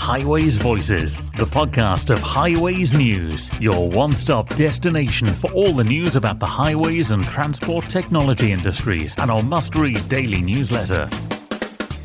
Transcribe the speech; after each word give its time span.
Highways 0.00 0.56
Voices, 0.56 1.30
the 1.32 1.44
podcast 1.44 2.08
of 2.08 2.20
Highways 2.20 2.94
News, 2.94 3.50
your 3.60 3.88
one 3.88 4.14
stop 4.14 4.48
destination 4.56 5.28
for 5.28 5.52
all 5.52 5.74
the 5.74 5.84
news 5.84 6.16
about 6.16 6.40
the 6.40 6.46
highways 6.46 7.10
and 7.10 7.28
transport 7.28 7.86
technology 7.86 8.50
industries, 8.50 9.14
and 9.18 9.30
our 9.30 9.42
must 9.42 9.76
read 9.76 10.08
daily 10.08 10.40
newsletter. 10.40 11.08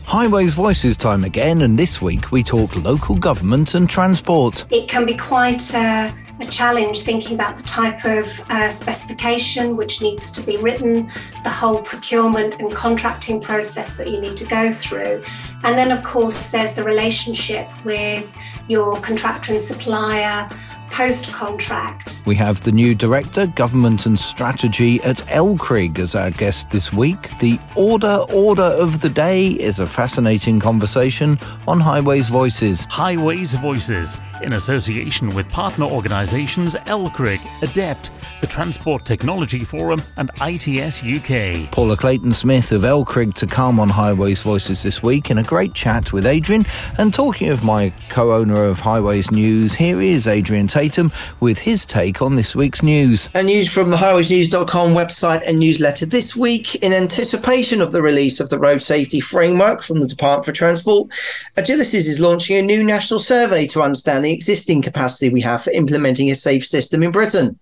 Highways 0.04 0.54
Voices 0.56 0.98
time 0.98 1.24
again, 1.24 1.62
and 1.62 1.80
this 1.80 2.02
week 2.02 2.34
we 2.34 2.44
talk 2.44 2.76
local 2.76 3.16
government 3.16 3.76
and 3.76 3.90
transport. 3.90 4.66
It 4.72 4.90
can 4.90 5.06
be 5.06 5.16
quite 5.16 5.74
a, 5.74 6.14
a 6.40 6.46
challenge 6.46 7.02
thinking 7.02 7.36
about 7.36 7.58
the 7.58 7.64
type 7.64 8.04
of 8.06 8.42
uh, 8.50 8.68
specification 8.68 9.78
which 9.78 10.02
needs 10.02 10.32
to 10.34 10.42
be 10.42 10.58
written, 10.58 11.10
the 11.44 11.50
whole 11.50 11.82
procurement 11.82 12.60
and 12.60 12.74
contracting 12.74 13.40
process 13.40 13.98
that 13.98 14.12
you 14.12 14.20
need 14.20 14.36
to 14.38 14.46
go 14.46 14.72
through. 14.72 15.24
And 15.64 15.78
then, 15.78 15.92
of 15.92 16.04
course, 16.04 16.52
there's 16.52 16.74
the 16.74 16.84
relationship 16.84 17.70
with 17.86 18.36
your 18.68 19.00
contractor 19.02 19.54
and 19.54 19.62
supplier 19.62 20.50
post 20.92 21.34
contract. 21.34 22.24
We 22.26 22.36
have 22.36 22.62
the 22.62 22.72
new 22.72 22.96
Director, 22.96 23.48
Government 23.48 24.06
and 24.06 24.18
Strategy 24.18 25.02
at 25.04 25.18
LCRIG 25.28 26.00
as 26.00 26.16
our 26.16 26.32
guest 26.32 26.70
this 26.72 26.94
week. 26.94 27.38
The 27.40 27.60
Order 27.76 28.20
Order 28.34 28.64
of 28.64 29.02
the 29.02 29.10
Day 29.10 29.50
is 29.50 29.80
a 29.80 29.88
fascinating 29.88 30.60
conversation 30.60 31.40
on 31.68 31.80
Highways 31.80 32.30
Voices. 32.30 32.86
Highways 32.90 33.56
Voices, 33.56 34.18
in 34.42 34.54
association 34.54 35.34
with 35.36 35.50
partner 35.50 35.86
organisations 35.86 36.76
LCRIG, 36.86 37.40
ADEPT, 37.62 38.12
the 38.42 38.48
Transport 38.48 39.06
Technology 39.06 39.64
Forum, 39.64 40.02
and 40.18 40.30
ITS 40.42 41.04
UK. 41.04 41.72
Paula 41.72 41.98
Clayton 41.98 42.32
Smith 42.32 42.72
of 42.72 42.82
LCRIG 42.84 43.34
to 43.36 43.48
come 43.48 43.80
on 43.80 43.90
Highways 43.90 44.44
Voices 44.44 44.84
this 44.84 45.02
week 45.02 45.30
in 45.30 45.38
a 45.38 45.44
great 45.44 45.74
chat 45.74 46.14
with 46.14 46.26
Adrian. 46.26 46.66
And 46.98 47.14
talking 47.14 47.50
of 47.50 47.64
my 47.64 47.94
co 48.10 48.34
owner 48.34 48.64
of 48.64 48.80
Highways 48.80 49.32
News, 49.32 49.74
here 49.74 50.02
is 50.02 50.28
Adrian 50.28 50.68
Tatum 50.76 51.10
with 51.40 51.60
his 51.60 51.86
take 51.86 52.22
on 52.22 52.36
this 52.36 52.54
week's 52.54 52.84
news. 52.84 53.30
And 53.34 53.48
news 53.48 53.72
from 53.72 53.92
the 53.92 53.96
highwaysnews.com 53.96 54.90
website 54.90 55.42
and 55.48 55.58
newsletter 55.58 56.06
this 56.06 56.36
week 56.36 56.76
in 56.84 56.92
anticipation 56.92 57.80
of 57.80 57.94
the 57.94 58.02
release 58.02 58.42
of 58.42 58.50
the 58.50 58.60
road 58.60 58.82
safety 58.82 59.22
framework 59.22 59.82
from 59.82 60.02
the 60.02 60.06
Department 60.06 60.46
for 60.46 60.52
Transport. 60.52 61.10
Agilysis 61.56 62.10
is 62.10 62.20
launching 62.20 62.58
a 62.58 62.62
new 62.62 62.84
national 62.84 63.22
survey 63.22 63.66
to 63.68 63.82
understand 63.82 64.26
the 64.26 64.34
existing 64.34 64.82
capacity 64.82 65.30
we 65.30 65.40
have 65.40 65.64
for 65.64 65.72
implementing 65.72 66.30
a 66.30 66.36
safe 66.36 66.66
system 66.66 67.02
in 67.04 67.12
Britain. 67.12 67.58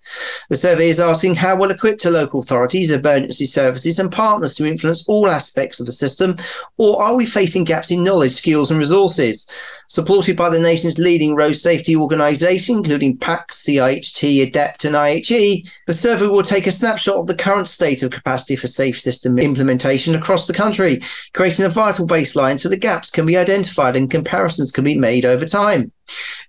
The 0.50 0.56
survey 0.56 0.90
is 0.90 1.00
asking 1.00 1.36
how 1.36 1.56
well 1.56 1.70
equipped 1.70 2.08
are 2.08 2.12
local 2.12 2.40
authorities, 2.40 2.90
emergency 2.90 3.46
services, 3.46 4.00
and 4.00 4.12
partners 4.12 4.56
to 4.56 4.66
influence 4.66 5.08
all 5.08 5.28
aspects 5.28 5.80
of 5.80 5.86
the 5.86 5.92
system, 5.92 6.36
or 6.78 7.00
are 7.00 7.16
we 7.16 7.28
facing 7.28 7.64
gaps 7.64 7.92
in 7.92 8.04
knowledge, 8.04 8.32
skills, 8.32 8.72
and 8.72 8.80
resources? 8.80 9.48
Supported 9.90 10.36
by 10.38 10.50
the 10.50 10.60
nation's 10.60 10.98
leading 10.98 11.36
road 11.36 11.54
safety 11.54 11.96
organisation, 11.96 12.78
including 12.78 13.18
PACTS, 13.18 13.66
CIHT, 13.66 14.42
ADEPT, 14.42 14.86
and 14.86 14.96
IHE, 14.96 15.68
the 15.88 15.94
survey 15.94 16.28
will 16.28 16.42
take 16.42 16.68
a 16.68 16.72
snapshot 16.72 17.18
of 17.18 17.28
the 17.28 17.36
current 17.36 17.68
state 17.68 18.02
of 18.02 18.12
capacity 18.12 18.56
for 18.56 18.68
safe 18.68 19.00
system 19.00 19.38
implementation 19.38 20.16
across 20.16 20.48
the 20.48 20.54
country, 20.54 21.00
creating 21.34 21.66
a 21.66 21.70
vital 21.70 22.08
baseline 22.08 22.60
so 22.60 22.70
the 22.70 22.78
gaps 22.78 23.12
can 23.12 23.26
be 23.26 23.38
identified 23.38 23.96
and 23.96 24.10
comparisons 24.10 24.72
can 24.72 24.84
be 24.84 24.98
made 24.98 25.26
over 25.26 25.46
time. 25.46 25.92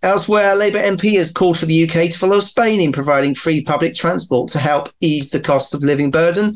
Elsewhere, 0.02 0.54
Labour 0.54 0.80
MP 0.80 1.16
has 1.16 1.32
called 1.32 1.58
for 1.58 1.66
the 1.66 1.84
UK 1.84 2.10
to 2.10 2.18
follow 2.18 2.40
Spain 2.40 2.80
in 2.80 2.92
providing 2.92 3.34
free 3.34 3.62
public 3.62 3.94
transport 3.94 4.50
to 4.50 4.58
help 4.58 4.88
ease 5.00 5.30
the 5.30 5.40
cost 5.40 5.74
of 5.74 5.82
living 5.82 6.10
burden. 6.10 6.54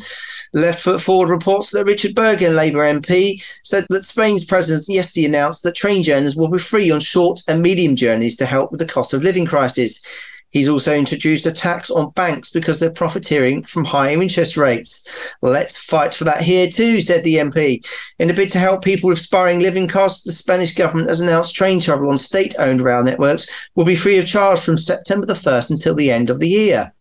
Left 0.52 0.80
Foot 0.80 1.00
Forward 1.00 1.30
reports 1.30 1.70
that 1.70 1.84
Richard 1.84 2.14
Burgon, 2.14 2.54
Labour 2.54 2.80
MP, 2.80 3.42
said 3.64 3.84
that 3.91 4.04
Spain's 4.04 4.44
president 4.44 4.86
yesterday 4.88 5.27
announced 5.27 5.62
that 5.62 5.74
train 5.74 6.02
journeys 6.02 6.36
will 6.36 6.48
be 6.48 6.58
free 6.58 6.90
on 6.90 7.00
short 7.00 7.40
and 7.48 7.62
medium 7.62 7.96
journeys 7.96 8.36
to 8.36 8.46
help 8.46 8.70
with 8.70 8.80
the 8.80 8.86
cost 8.86 9.12
of 9.12 9.22
living 9.22 9.46
crisis. 9.46 10.02
He's 10.50 10.68
also 10.68 10.96
introduced 10.96 11.44
a 11.44 11.52
tax 11.52 11.90
on 11.90 12.10
banks 12.12 12.50
because 12.50 12.80
they're 12.80 12.90
profiteering 12.90 13.64
from 13.64 13.84
higher 13.84 14.20
interest 14.20 14.56
rates. 14.56 15.34
Let's 15.42 15.77
fight 15.77 16.14
for 16.14 16.24
that 16.24 16.40
here 16.40 16.68
too, 16.68 17.02
said 17.02 17.23
the 17.23 17.36
MP. 17.36 17.84
In 18.18 18.30
a 18.30 18.34
bid 18.34 18.48
to 18.50 18.58
help 18.58 18.83
people 18.83 19.11
with 19.11 19.18
spiraling 19.18 19.61
living 19.61 19.89
costs, 19.89 20.24
the 20.24 20.33
Spanish 20.33 20.74
government 20.74 21.08
has 21.08 21.20
announced 21.20 21.55
train 21.55 21.80
travel 21.80 22.11
on 22.11 22.17
state 22.17 22.55
owned 22.58 22.80
rail 22.80 23.02
networks 23.02 23.68
will 23.74 23.84
be 23.84 23.94
free 23.94 24.18
of 24.18 24.27
charge 24.27 24.61
from 24.61 24.78
September 24.78 25.27
the 25.27 25.34
1st 25.34 25.70
until 25.70 25.94
the 25.94 26.11
end 26.11 26.30
of 26.30 26.40
the 26.40 26.48
year. 26.48 26.94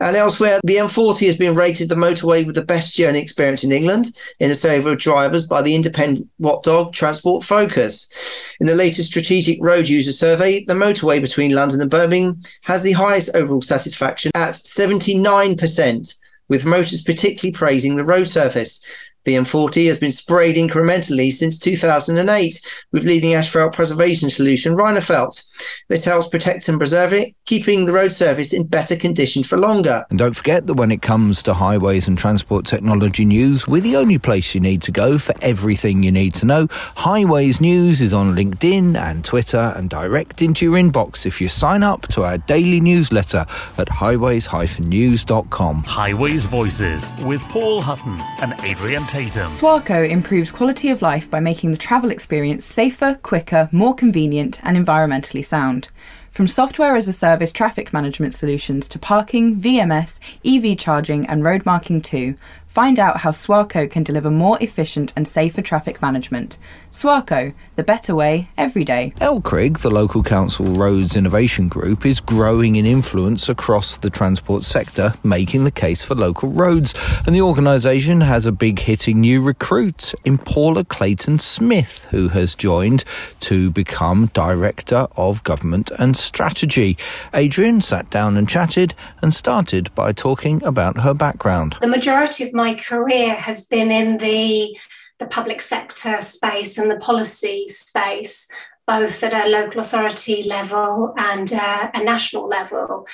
And 0.00 0.16
elsewhere, 0.16 0.60
the 0.64 0.76
M40 0.76 1.26
has 1.26 1.36
been 1.36 1.54
rated 1.54 1.88
the 1.88 1.94
motorway 1.94 2.44
with 2.44 2.54
the 2.54 2.64
best 2.64 2.96
journey 2.96 3.20
experience 3.20 3.64
in 3.64 3.72
England 3.72 4.06
in 4.40 4.50
a 4.50 4.54
survey 4.54 4.92
of 4.92 4.98
drivers 4.98 5.46
by 5.46 5.62
the 5.62 5.74
independent 5.74 6.28
watchdog 6.38 6.92
Transport 6.92 7.44
Focus. 7.44 8.56
In 8.60 8.66
the 8.66 8.74
latest 8.74 9.10
strategic 9.10 9.58
road 9.62 9.88
user 9.88 10.12
survey, 10.12 10.64
the 10.64 10.74
motorway 10.74 11.20
between 11.20 11.54
London 11.54 11.80
and 11.80 11.90
Birmingham 11.90 12.42
has 12.64 12.82
the 12.82 12.92
highest 12.92 13.34
overall 13.34 13.62
satisfaction 13.62 14.30
at 14.34 14.54
79%, 14.54 16.20
with 16.48 16.66
motors 16.66 17.02
particularly 17.02 17.52
praising 17.52 17.96
the 17.96 18.04
road 18.04 18.28
surface. 18.28 18.84
The 19.24 19.34
M40 19.34 19.86
has 19.86 19.98
been 19.98 20.10
sprayed 20.10 20.56
incrementally 20.56 21.30
since 21.30 21.58
2008 21.58 22.60
with 22.92 23.04
leading 23.04 23.34
asphalt 23.34 23.72
preservation 23.74 24.30
solution 24.30 24.74
Rhinophalt. 24.74 25.42
This 25.88 26.04
helps 26.04 26.28
protect 26.28 26.68
and 26.68 26.78
preserve 26.78 27.12
it, 27.12 27.34
keeping 27.46 27.86
the 27.86 27.92
road 27.92 28.12
surface 28.12 28.52
in 28.52 28.66
better 28.66 28.96
condition 28.96 29.42
for 29.42 29.56
longer. 29.58 30.04
And 30.10 30.18
don't 30.18 30.34
forget 30.34 30.66
that 30.66 30.74
when 30.74 30.90
it 30.90 31.02
comes 31.02 31.42
to 31.44 31.54
highways 31.54 32.08
and 32.08 32.18
transport 32.18 32.66
technology 32.66 33.24
news, 33.24 33.66
we're 33.66 33.80
the 33.80 33.96
only 33.96 34.18
place 34.18 34.54
you 34.54 34.60
need 34.60 34.82
to 34.82 34.92
go 34.92 35.18
for 35.18 35.34
everything 35.40 36.02
you 36.02 36.12
need 36.12 36.34
to 36.34 36.46
know. 36.46 36.68
Highways 36.70 37.60
News 37.60 38.00
is 38.00 38.12
on 38.12 38.34
LinkedIn 38.34 38.96
and 38.96 39.24
Twitter 39.24 39.72
and 39.76 39.88
direct 39.88 40.42
into 40.42 40.64
your 40.66 40.74
inbox 40.74 41.26
if 41.26 41.40
you 41.40 41.48
sign 41.48 41.82
up 41.82 42.06
to 42.08 42.24
our 42.24 42.38
daily 42.38 42.80
newsletter 42.80 43.46
at 43.78 43.88
highways-news.com. 43.88 45.84
Highways 45.84 46.46
Voices 46.46 47.12
with 47.22 47.40
Paul 47.42 47.80
Hutton 47.80 48.20
and 48.40 48.54
Adrian 48.62 49.06
Tatum. 49.14 49.46
Swarco 49.46 50.10
improves 50.10 50.50
quality 50.50 50.90
of 50.90 51.00
life 51.00 51.30
by 51.30 51.38
making 51.38 51.70
the 51.70 51.76
travel 51.76 52.10
experience 52.10 52.64
safer, 52.64 53.16
quicker, 53.22 53.68
more 53.70 53.94
convenient, 53.94 54.58
and 54.64 54.76
environmentally 54.76 55.44
sound. 55.44 55.86
From 56.32 56.48
software 56.48 56.96
as 56.96 57.06
a 57.06 57.12
service 57.12 57.52
traffic 57.52 57.92
management 57.92 58.34
solutions 58.34 58.88
to 58.88 58.98
parking, 58.98 59.54
VMS, 59.54 60.18
EV 60.44 60.76
charging, 60.76 61.26
and 61.26 61.44
road 61.44 61.64
marking 61.64 62.00
too, 62.00 62.34
find 62.74 62.98
out 62.98 63.18
how 63.18 63.30
Swarco 63.30 63.88
can 63.88 64.02
deliver 64.02 64.32
more 64.32 64.58
efficient 64.60 65.12
and 65.14 65.28
safer 65.28 65.62
traffic 65.62 66.02
management. 66.02 66.58
Swarco, 66.90 67.54
the 67.76 67.84
better 67.84 68.16
way 68.16 68.48
every 68.58 68.82
day. 68.82 69.14
LCRIG, 69.20 69.78
the 69.78 69.90
local 69.90 70.24
council 70.24 70.66
roads 70.66 71.14
innovation 71.14 71.68
group, 71.68 72.04
is 72.04 72.18
growing 72.18 72.74
in 72.74 72.84
influence 72.84 73.48
across 73.48 73.96
the 73.98 74.10
transport 74.10 74.64
sector, 74.64 75.14
making 75.22 75.62
the 75.62 75.70
case 75.70 76.04
for 76.04 76.16
local 76.16 76.48
roads. 76.48 76.94
And 77.24 77.32
the 77.32 77.42
organisation 77.42 78.20
has 78.22 78.44
a 78.44 78.50
big 78.50 78.80
hitting 78.80 79.20
new 79.20 79.40
recruit 79.40 80.12
in 80.24 80.36
Paula 80.36 80.84
Clayton 80.84 81.38
Smith, 81.38 82.08
who 82.10 82.26
has 82.30 82.56
joined 82.56 83.04
to 83.38 83.70
become 83.70 84.26
Director 84.34 85.06
of 85.16 85.44
Government 85.44 85.92
and 85.96 86.16
Strategy. 86.16 86.96
Adrian 87.34 87.80
sat 87.80 88.10
down 88.10 88.36
and 88.36 88.48
chatted 88.48 88.94
and 89.22 89.32
started 89.32 89.94
by 89.94 90.10
talking 90.10 90.60
about 90.64 91.02
her 91.02 91.14
background. 91.14 91.76
The 91.80 91.86
majority 91.86 92.42
of 92.42 92.52
my 92.52 92.63
career 92.72 93.34
has 93.34 93.66
been 93.66 93.90
in 93.90 94.16
the 94.16 94.78
the 95.18 95.26
public 95.26 95.60
sector 95.60 96.16
space 96.20 96.78
and 96.78 96.90
the 96.90 96.98
policy 96.98 97.68
space, 97.68 98.50
both 98.86 99.22
at 99.22 99.32
a 99.32 99.48
local 99.48 99.80
authority 99.80 100.42
level 100.42 101.12
and 101.16 101.52
uh, 101.52 101.90
a 101.94 102.02
national 102.02 102.48
level. 102.48 103.06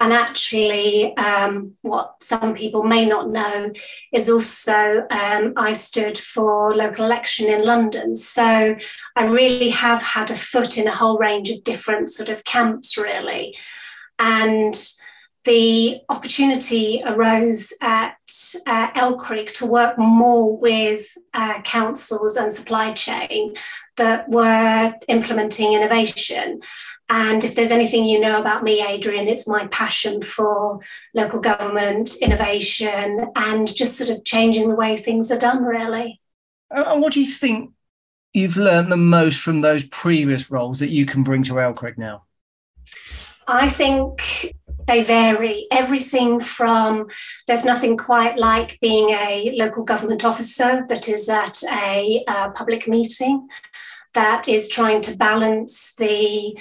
And 0.00 0.12
actually, 0.12 1.16
um, 1.16 1.74
what 1.82 2.22
some 2.22 2.54
people 2.54 2.84
may 2.84 3.04
not 3.04 3.30
know 3.30 3.72
is 4.12 4.30
also 4.30 5.06
um, 5.10 5.54
I 5.56 5.72
stood 5.72 6.16
for 6.16 6.74
local 6.74 7.04
election 7.04 7.48
in 7.48 7.64
London. 7.64 8.14
So 8.14 8.76
I 9.16 9.26
really 9.26 9.70
have 9.70 10.00
had 10.00 10.30
a 10.30 10.34
foot 10.34 10.78
in 10.78 10.86
a 10.86 10.94
whole 10.94 11.18
range 11.18 11.50
of 11.50 11.64
different 11.64 12.10
sort 12.10 12.28
of 12.28 12.44
camps, 12.44 12.96
really. 12.96 13.56
And 14.20 14.74
the 15.48 15.98
opportunity 16.10 17.02
arose 17.06 17.72
at 17.80 18.18
uh, 18.66 18.90
LCRIG 18.90 19.50
to 19.54 19.64
work 19.64 19.96
more 19.96 20.58
with 20.58 21.16
uh, 21.32 21.62
councils 21.62 22.36
and 22.36 22.52
supply 22.52 22.92
chain 22.92 23.54
that 23.96 24.28
were 24.28 24.92
implementing 25.08 25.72
innovation. 25.72 26.60
And 27.08 27.42
if 27.44 27.54
there's 27.54 27.70
anything 27.70 28.04
you 28.04 28.20
know 28.20 28.38
about 28.38 28.62
me, 28.62 28.86
Adrian, 28.86 29.26
it's 29.26 29.48
my 29.48 29.66
passion 29.68 30.20
for 30.20 30.80
local 31.14 31.40
government, 31.40 32.16
innovation, 32.20 33.32
and 33.34 33.74
just 33.74 33.96
sort 33.96 34.10
of 34.10 34.26
changing 34.26 34.68
the 34.68 34.76
way 34.76 34.98
things 34.98 35.32
are 35.32 35.38
done, 35.38 35.64
really. 35.64 36.20
And 36.70 37.00
what 37.00 37.14
do 37.14 37.20
you 37.20 37.26
think 37.26 37.72
you've 38.34 38.58
learned 38.58 38.92
the 38.92 38.98
most 38.98 39.40
from 39.40 39.62
those 39.62 39.88
previous 39.88 40.50
roles 40.50 40.78
that 40.80 40.90
you 40.90 41.06
can 41.06 41.22
bring 41.22 41.42
to 41.44 41.54
LCRIG 41.54 41.96
now? 41.96 42.24
I 43.46 43.70
think 43.70 44.52
they 44.88 45.04
vary. 45.04 45.66
Everything 45.70 46.40
from 46.40 47.06
there's 47.46 47.64
nothing 47.64 47.96
quite 47.96 48.38
like 48.38 48.80
being 48.80 49.10
a 49.10 49.52
local 49.54 49.84
government 49.84 50.24
officer 50.24 50.84
that 50.88 51.08
is 51.08 51.28
at 51.28 51.62
a 51.70 52.24
uh, 52.26 52.50
public 52.50 52.88
meeting. 52.88 53.48
that 54.14 54.48
is 54.48 54.68
trying 54.68 55.02
to 55.02 55.16
balance 55.16 55.94
the 55.96 56.56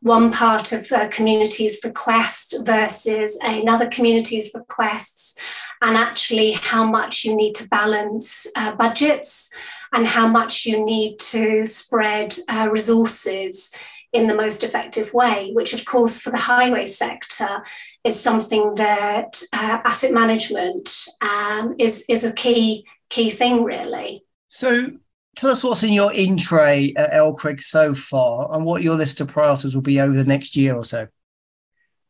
one 0.00 0.30
part 0.32 0.72
of 0.72 0.88
the 0.88 1.08
community's 1.12 1.78
request 1.84 2.54
versus 2.64 3.38
another 3.42 3.88
community's 3.88 4.50
requests, 4.54 5.36
and 5.82 5.96
actually 5.96 6.52
how 6.52 6.84
much 6.84 7.24
you 7.24 7.34
need 7.36 7.54
to 7.54 7.68
balance 7.68 8.46
uh, 8.56 8.72
budgets 8.74 9.52
and 9.92 10.06
how 10.06 10.26
much 10.26 10.64
you 10.64 10.82
need 10.84 11.18
to 11.18 11.66
spread 11.66 12.34
uh, 12.48 12.68
resources 12.70 13.76
in 14.12 14.26
the 14.26 14.36
most 14.36 14.62
effective 14.62 15.12
way, 15.14 15.50
which, 15.52 15.72
of 15.72 15.84
course, 15.84 16.18
for 16.20 16.30
the 16.30 16.36
highway 16.36 16.86
sector 16.86 17.62
is 18.04 18.20
something 18.20 18.74
that 18.74 19.42
uh, 19.52 19.80
asset 19.84 20.12
management 20.12 21.06
um, 21.22 21.74
is, 21.78 22.04
is 22.08 22.24
a 22.24 22.34
key, 22.34 22.84
key 23.08 23.30
thing, 23.30 23.64
really. 23.64 24.24
So, 24.48 24.88
tell 25.36 25.50
us 25.50 25.64
what's 25.64 25.82
in 25.82 25.92
your 25.92 26.12
in 26.12 26.36
tray 26.36 26.92
at 26.96 27.12
LCRIG 27.12 27.60
so 27.60 27.94
far 27.94 28.54
and 28.54 28.64
what 28.64 28.82
your 28.82 28.96
list 28.96 29.20
of 29.20 29.28
priorities 29.28 29.74
will 29.74 29.82
be 29.82 30.00
over 30.00 30.14
the 30.14 30.24
next 30.24 30.56
year 30.56 30.74
or 30.74 30.84
so. 30.84 31.08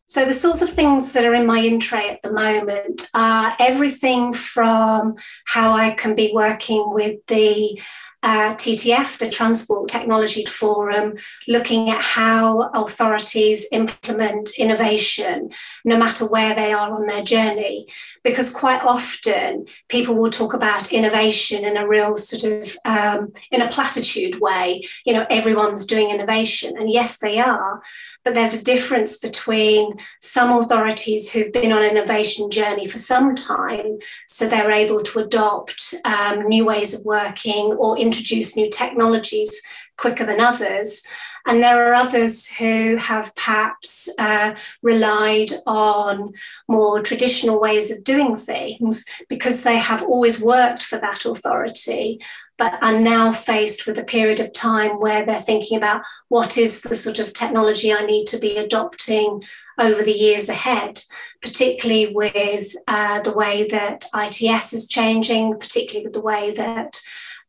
So, 0.06 0.24
the 0.24 0.34
sorts 0.34 0.60
of 0.60 0.70
things 0.70 1.12
that 1.12 1.24
are 1.24 1.34
in 1.34 1.46
my 1.46 1.60
in 1.60 1.78
tray 1.78 2.10
at 2.10 2.20
the 2.22 2.32
moment 2.32 3.08
are 3.14 3.54
everything 3.60 4.32
from 4.32 5.14
how 5.46 5.72
I 5.72 5.92
can 5.92 6.16
be 6.16 6.32
working 6.34 6.84
with 6.88 7.24
the 7.28 7.80
uh, 8.22 8.54
TTF, 8.54 9.18
the 9.18 9.28
Transport 9.28 9.88
Technology 9.88 10.44
Forum, 10.44 11.14
looking 11.48 11.90
at 11.90 12.00
how 12.00 12.70
authorities 12.70 13.66
implement 13.72 14.50
innovation, 14.58 15.50
no 15.84 15.96
matter 15.96 16.26
where 16.26 16.54
they 16.54 16.72
are 16.72 16.92
on 16.92 17.06
their 17.06 17.24
journey. 17.24 17.86
Because 18.22 18.50
quite 18.50 18.82
often 18.84 19.66
people 19.88 20.14
will 20.14 20.30
talk 20.30 20.54
about 20.54 20.92
innovation 20.92 21.64
in 21.64 21.76
a 21.76 21.88
real 21.88 22.16
sort 22.16 22.44
of 22.44 22.76
um, 22.84 23.32
in 23.50 23.60
a 23.60 23.70
platitude 23.70 24.40
way. 24.40 24.82
You 25.04 25.14
know, 25.14 25.26
everyone's 25.28 25.86
doing 25.86 26.10
innovation, 26.10 26.76
and 26.78 26.90
yes, 26.90 27.18
they 27.18 27.40
are. 27.40 27.82
But 28.24 28.34
there's 28.34 28.56
a 28.56 28.64
difference 28.64 29.18
between 29.18 29.98
some 30.20 30.56
authorities 30.56 31.30
who've 31.30 31.52
been 31.52 31.72
on 31.72 31.84
an 31.84 31.90
innovation 31.90 32.50
journey 32.50 32.86
for 32.86 32.98
some 32.98 33.34
time, 33.34 33.98
so 34.28 34.46
they're 34.46 34.70
able 34.70 35.02
to 35.02 35.18
adopt 35.18 35.94
um, 36.04 36.46
new 36.46 36.64
ways 36.64 36.94
of 36.94 37.04
working 37.04 37.72
or 37.78 37.98
introduce 37.98 38.56
new 38.56 38.70
technologies 38.70 39.60
quicker 39.96 40.24
than 40.24 40.40
others. 40.40 41.06
And 41.46 41.62
there 41.62 41.88
are 41.88 41.94
others 41.94 42.46
who 42.46 42.96
have 42.96 43.34
perhaps 43.34 44.08
uh, 44.18 44.54
relied 44.82 45.50
on 45.66 46.32
more 46.68 47.02
traditional 47.02 47.60
ways 47.60 47.90
of 47.90 48.04
doing 48.04 48.36
things 48.36 49.04
because 49.28 49.62
they 49.62 49.78
have 49.78 50.02
always 50.02 50.40
worked 50.40 50.82
for 50.82 50.98
that 50.98 51.24
authority 51.24 52.20
but 52.58 52.80
are 52.82 53.00
now 53.00 53.32
faced 53.32 53.86
with 53.86 53.98
a 53.98 54.04
period 54.04 54.38
of 54.38 54.52
time 54.52 55.00
where 55.00 55.24
they're 55.26 55.34
thinking 55.34 55.76
about 55.76 56.04
what 56.28 56.56
is 56.56 56.82
the 56.82 56.94
sort 56.94 57.18
of 57.18 57.32
technology 57.32 57.92
I 57.92 58.06
need 58.06 58.26
to 58.26 58.38
be 58.38 58.56
adopting 58.56 59.42
over 59.80 60.02
the 60.02 60.12
years 60.12 60.48
ahead, 60.48 61.00
particularly 61.40 62.12
with 62.14 62.74
uh, 62.86 63.20
the 63.22 63.32
way 63.32 63.66
that 63.70 64.04
ITS 64.14 64.72
is 64.74 64.86
changing, 64.88 65.58
particularly 65.58 66.04
with 66.06 66.14
the 66.14 66.20
way 66.20 66.52
that 66.52 67.00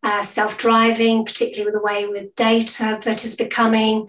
uh, 0.04 0.24
self 0.24 0.58
driving, 0.58 1.26
particularly 1.26 1.66
with 1.66 1.76
the 1.76 1.84
way 1.84 2.08
with 2.08 2.36
data 2.36 3.00
that 3.04 3.24
is 3.26 3.36
becoming 3.36 4.08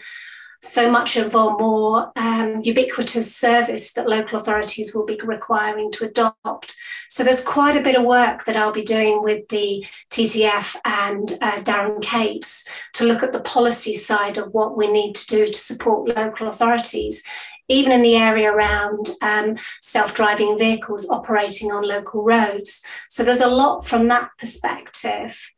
so 0.64 0.90
much 0.90 1.16
of 1.16 1.34
a 1.34 1.50
more 1.50 2.10
um, 2.16 2.60
ubiquitous 2.62 3.34
service 3.34 3.92
that 3.92 4.08
local 4.08 4.36
authorities 4.36 4.94
will 4.94 5.04
be 5.04 5.18
requiring 5.22 5.92
to 5.92 6.06
adopt. 6.06 6.74
So 7.08 7.22
there's 7.22 7.44
quite 7.44 7.76
a 7.76 7.82
bit 7.82 7.96
of 7.96 8.04
work 8.04 8.44
that 8.44 8.56
I'll 8.56 8.72
be 8.72 8.82
doing 8.82 9.22
with 9.22 9.46
the 9.48 9.86
TTF 10.10 10.76
and 10.84 11.30
uh, 11.42 11.60
Darren 11.60 12.02
Capes 12.02 12.66
to 12.94 13.04
look 13.04 13.22
at 13.22 13.32
the 13.32 13.42
policy 13.42 13.92
side 13.92 14.38
of 14.38 14.52
what 14.52 14.76
we 14.76 14.90
need 14.90 15.14
to 15.16 15.26
do 15.26 15.46
to 15.46 15.54
support 15.54 16.16
local 16.16 16.48
authorities. 16.48 17.22
Even 17.68 17.92
in 17.92 18.02
the 18.02 18.16
area 18.16 18.52
around 18.52 19.10
um, 19.22 19.56
self 19.80 20.14
driving 20.14 20.58
vehicles 20.58 21.08
operating 21.08 21.72
on 21.72 21.86
local 21.86 22.22
roads. 22.22 22.84
So 23.08 23.24
there's 23.24 23.40
a 23.40 23.48
lot 23.48 23.86
from 23.86 24.08
that 24.08 24.30
perspective. 24.38 25.53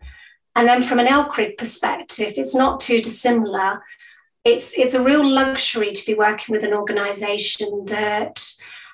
And 0.57 0.67
then 0.67 0.83
from 0.83 0.99
an 0.99 1.07
LCRIG 1.07 1.57
perspective, 1.57 2.33
it's 2.37 2.55
not 2.55 2.81
too 2.81 3.01
dissimilar 3.01 3.83
it's 4.47 4.79
it's 4.79 4.95
a 4.95 5.03
real 5.03 5.29
luxury 5.29 5.91
to 5.91 6.07
be 6.07 6.15
working 6.15 6.53
with 6.53 6.63
an 6.63 6.73
organization 6.73 7.85
that 7.87 8.41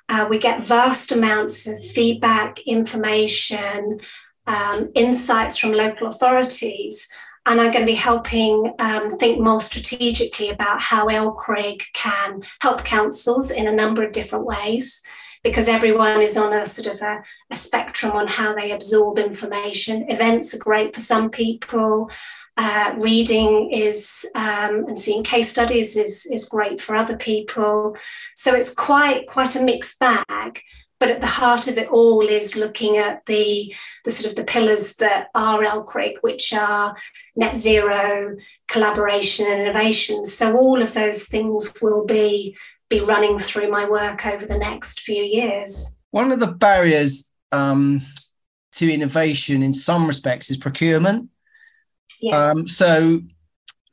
uh, 0.08 0.26
we 0.28 0.38
get 0.38 0.64
vast 0.64 1.12
amounts 1.12 1.66
of 1.66 1.84
feedback, 1.84 2.58
information, 2.60 4.00
um, 4.46 4.90
insights 4.94 5.58
from 5.58 5.72
local 5.72 6.06
authorities, 6.06 7.12
and 7.44 7.60
I'm 7.60 7.70
going 7.70 7.84
to 7.84 7.92
be 7.92 7.94
helping 7.94 8.72
um, 8.78 9.10
think 9.10 9.40
more 9.40 9.60
strategically 9.60 10.48
about 10.48 10.80
how 10.80 11.06
LCRIG 11.06 11.82
can 11.92 12.42
help 12.60 12.82
councils 12.84 13.50
in 13.50 13.68
a 13.68 13.72
number 13.72 14.02
of 14.02 14.12
different 14.12 14.46
ways. 14.46 15.04
Because 15.44 15.68
everyone 15.68 16.20
is 16.20 16.36
on 16.36 16.52
a 16.52 16.66
sort 16.66 16.94
of 16.94 17.02
a, 17.02 17.22
a 17.50 17.56
spectrum 17.56 18.12
on 18.12 18.28
how 18.28 18.54
they 18.54 18.70
absorb 18.70 19.18
information. 19.18 20.06
Events 20.08 20.54
are 20.54 20.58
great 20.58 20.94
for 20.94 21.00
some 21.00 21.30
people. 21.30 22.10
Uh, 22.56 22.94
reading 22.98 23.70
is 23.72 24.26
um, 24.34 24.84
and 24.86 24.98
seeing 24.98 25.24
case 25.24 25.48
studies 25.48 25.96
is 25.96 26.26
is 26.26 26.48
great 26.48 26.80
for 26.80 26.94
other 26.94 27.16
people. 27.16 27.96
So 28.36 28.54
it's 28.54 28.74
quite 28.74 29.26
quite 29.26 29.56
a 29.56 29.62
mixed 29.62 29.98
bag. 29.98 30.62
But 31.00 31.10
at 31.10 31.20
the 31.20 31.26
heart 31.26 31.66
of 31.66 31.78
it 31.78 31.88
all 31.88 32.20
is 32.20 32.54
looking 32.54 32.98
at 32.98 33.24
the 33.26 33.74
the 34.04 34.10
sort 34.10 34.30
of 34.30 34.36
the 34.36 34.44
pillars 34.44 34.96
that 34.96 35.28
are 35.34 35.64
LCRIG, 35.64 36.18
which 36.20 36.52
are 36.52 36.94
net 37.34 37.56
zero, 37.56 38.36
collaboration, 38.68 39.46
and 39.46 39.62
innovation. 39.62 40.24
So 40.24 40.56
all 40.56 40.80
of 40.80 40.94
those 40.94 41.28
things 41.28 41.72
will 41.80 42.04
be 42.04 42.56
be 42.92 43.00
running 43.00 43.38
through 43.38 43.70
my 43.70 43.88
work 43.88 44.26
over 44.26 44.44
the 44.44 44.58
next 44.58 45.00
few 45.00 45.22
years. 45.22 45.98
One 46.10 46.30
of 46.30 46.40
the 46.40 46.52
barriers 46.52 47.32
um, 47.50 48.00
to 48.72 48.92
innovation 48.92 49.62
in 49.62 49.72
some 49.72 50.06
respects 50.06 50.50
is 50.50 50.58
procurement. 50.58 51.30
Yes. 52.20 52.56
Um, 52.56 52.68
so 52.68 53.22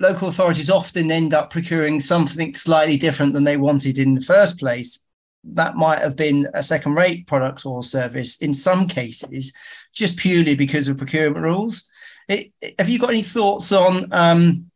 local 0.01 0.27
authorities 0.27 0.69
often 0.69 1.11
end 1.11 1.33
up 1.33 1.49
procuring 1.49 1.99
something 1.99 2.53
slightly 2.53 2.97
different 2.97 3.33
than 3.33 3.45
they 3.45 3.57
wanted 3.57 3.97
in 3.97 4.15
the 4.15 4.21
first 4.21 4.59
place. 4.59 5.05
That 5.45 5.75
might 5.75 5.99
have 5.99 6.17
been 6.17 6.49
a 6.53 6.61
second 6.61 6.95
rate 6.95 7.25
product 7.25 7.65
or 7.65 7.81
service 7.81 8.41
in 8.41 8.53
some 8.53 8.85
cases, 8.87 9.53
just 9.93 10.17
purely 10.17 10.55
because 10.55 10.89
of 10.89 10.97
procurement 10.97 11.45
rules. 11.45 11.89
It, 12.27 12.51
have 12.77 12.89
you 12.89 12.99
got 12.99 13.11
any 13.11 13.21
thoughts 13.21 13.71
on 13.71 14.11
um, 14.11 14.69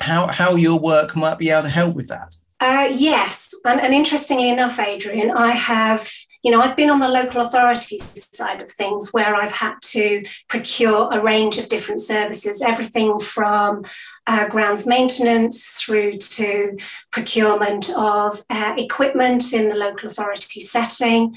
how, 0.00 0.26
how 0.26 0.56
your 0.56 0.80
work 0.80 1.14
might 1.14 1.38
be 1.38 1.50
able 1.50 1.62
to 1.62 1.68
help 1.68 1.94
with 1.94 2.08
that? 2.08 2.34
Uh, 2.60 2.88
yes. 2.92 3.54
And, 3.64 3.80
and 3.80 3.94
interestingly 3.94 4.50
enough, 4.50 4.78
Adrian, 4.78 5.30
I 5.30 5.52
have 5.52 6.10
you 6.42 6.52
know, 6.52 6.60
I've 6.60 6.76
been 6.76 6.90
on 6.90 7.00
the 7.00 7.08
local 7.08 7.42
authorities 7.42 8.28
side 8.32 8.62
of 8.62 8.70
things 8.70 9.12
where 9.12 9.34
I've 9.34 9.52
had 9.52 9.74
to 9.82 10.22
procure 10.48 11.08
a 11.10 11.22
range 11.22 11.58
of 11.58 11.68
different 11.68 12.00
services, 12.00 12.62
everything 12.62 13.18
from 13.18 13.84
uh, 14.26 14.48
grounds 14.48 14.86
maintenance 14.86 15.82
through 15.82 16.18
to 16.18 16.76
procurement 17.10 17.90
of 17.96 18.42
uh, 18.50 18.74
equipment 18.78 19.52
in 19.52 19.68
the 19.68 19.74
local 19.74 20.06
authority 20.06 20.60
setting. 20.60 21.36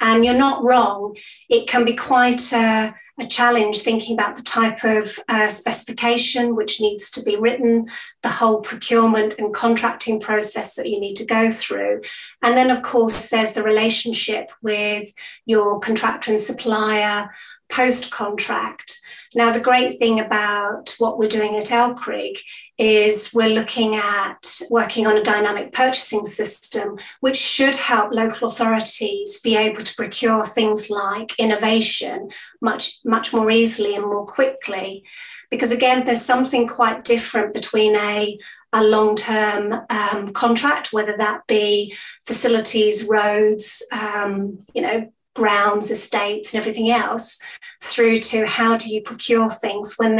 And 0.00 0.24
you're 0.24 0.34
not 0.34 0.64
wrong, 0.64 1.16
it 1.48 1.68
can 1.68 1.84
be 1.84 1.94
quite 1.94 2.52
a, 2.52 2.94
a 3.20 3.26
challenge 3.26 3.80
thinking 3.80 4.14
about 4.14 4.36
the 4.36 4.42
type 4.42 4.84
of 4.84 5.18
uh, 5.28 5.46
specification 5.46 6.56
which 6.56 6.80
needs 6.80 7.10
to 7.10 7.22
be 7.22 7.36
written, 7.36 7.86
the 8.22 8.28
whole 8.28 8.60
procurement 8.60 9.34
and 9.38 9.52
contracting 9.54 10.18
process 10.18 10.74
that 10.76 10.88
you 10.88 10.98
need 10.98 11.14
to 11.14 11.26
go 11.26 11.50
through. 11.50 12.00
And 12.42 12.56
then, 12.56 12.70
of 12.70 12.82
course, 12.82 13.28
there's 13.28 13.52
the 13.52 13.62
relationship 13.62 14.50
with 14.62 15.12
your 15.44 15.78
contractor 15.80 16.30
and 16.30 16.40
supplier 16.40 17.30
post 17.70 18.10
contract. 18.10 19.01
Now, 19.34 19.52
the 19.52 19.60
great 19.60 19.92
thing 19.98 20.20
about 20.20 20.94
what 20.98 21.18
we're 21.18 21.28
doing 21.28 21.56
at 21.56 21.64
LCRIG 21.64 22.38
is 22.78 23.32
we're 23.32 23.54
looking 23.54 23.94
at 23.96 24.60
working 24.70 25.06
on 25.06 25.16
a 25.16 25.22
dynamic 25.22 25.72
purchasing 25.72 26.24
system, 26.24 26.98
which 27.20 27.36
should 27.36 27.74
help 27.74 28.12
local 28.12 28.48
authorities 28.48 29.40
be 29.40 29.56
able 29.56 29.82
to 29.82 29.94
procure 29.94 30.44
things 30.44 30.90
like 30.90 31.38
innovation 31.38 32.30
much, 32.60 32.98
much 33.04 33.32
more 33.32 33.50
easily 33.50 33.94
and 33.94 34.04
more 34.04 34.26
quickly. 34.26 35.04
Because 35.50 35.72
again, 35.72 36.04
there's 36.04 36.22
something 36.22 36.66
quite 36.66 37.04
different 37.04 37.54
between 37.54 37.96
a 37.96 38.38
a 38.72 38.82
long 38.82 39.14
term 39.14 39.84
um, 39.90 40.32
contract, 40.32 40.92
whether 40.92 41.16
that 41.18 41.46
be 41.46 41.94
facilities, 42.26 43.06
roads, 43.06 43.86
um, 43.92 44.62
you 44.74 44.80
know, 44.80 45.12
grounds, 45.34 45.90
estates, 45.90 46.52
and 46.52 46.60
everything 46.60 46.90
else, 46.90 47.40
through 47.82 48.16
to 48.16 48.46
how 48.46 48.76
do 48.76 48.92
you 48.92 49.02
procure 49.02 49.50
things 49.50 49.94
when 49.96 50.16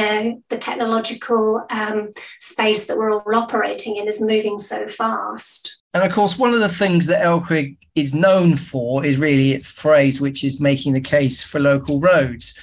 the 0.49 0.59
technological 0.59 1.65
um, 1.71 2.11
space 2.39 2.87
that 2.87 2.97
we're 2.97 3.13
all 3.13 3.35
operating 3.35 3.97
in 3.97 4.09
is 4.09 4.21
moving 4.21 4.59
so 4.59 4.87
fast. 4.87 5.83
And 5.95 6.03
of 6.03 6.13
course, 6.13 6.39
one 6.39 6.55
of 6.55 6.61
the 6.61 6.69
things 6.69 7.07
that 7.07 7.25
LCRIG 7.25 7.77
is 7.95 8.15
known 8.15 8.57
for 8.57 9.05
is 9.05 9.19
really 9.19 9.53
its 9.53 9.71
phrase, 9.71 10.21
which 10.21 10.43
is 10.43 10.61
making 10.61 10.95
the 10.95 11.01
case 11.01 11.43
for 11.43 11.61
local 11.61 12.01
roads. 12.01 12.59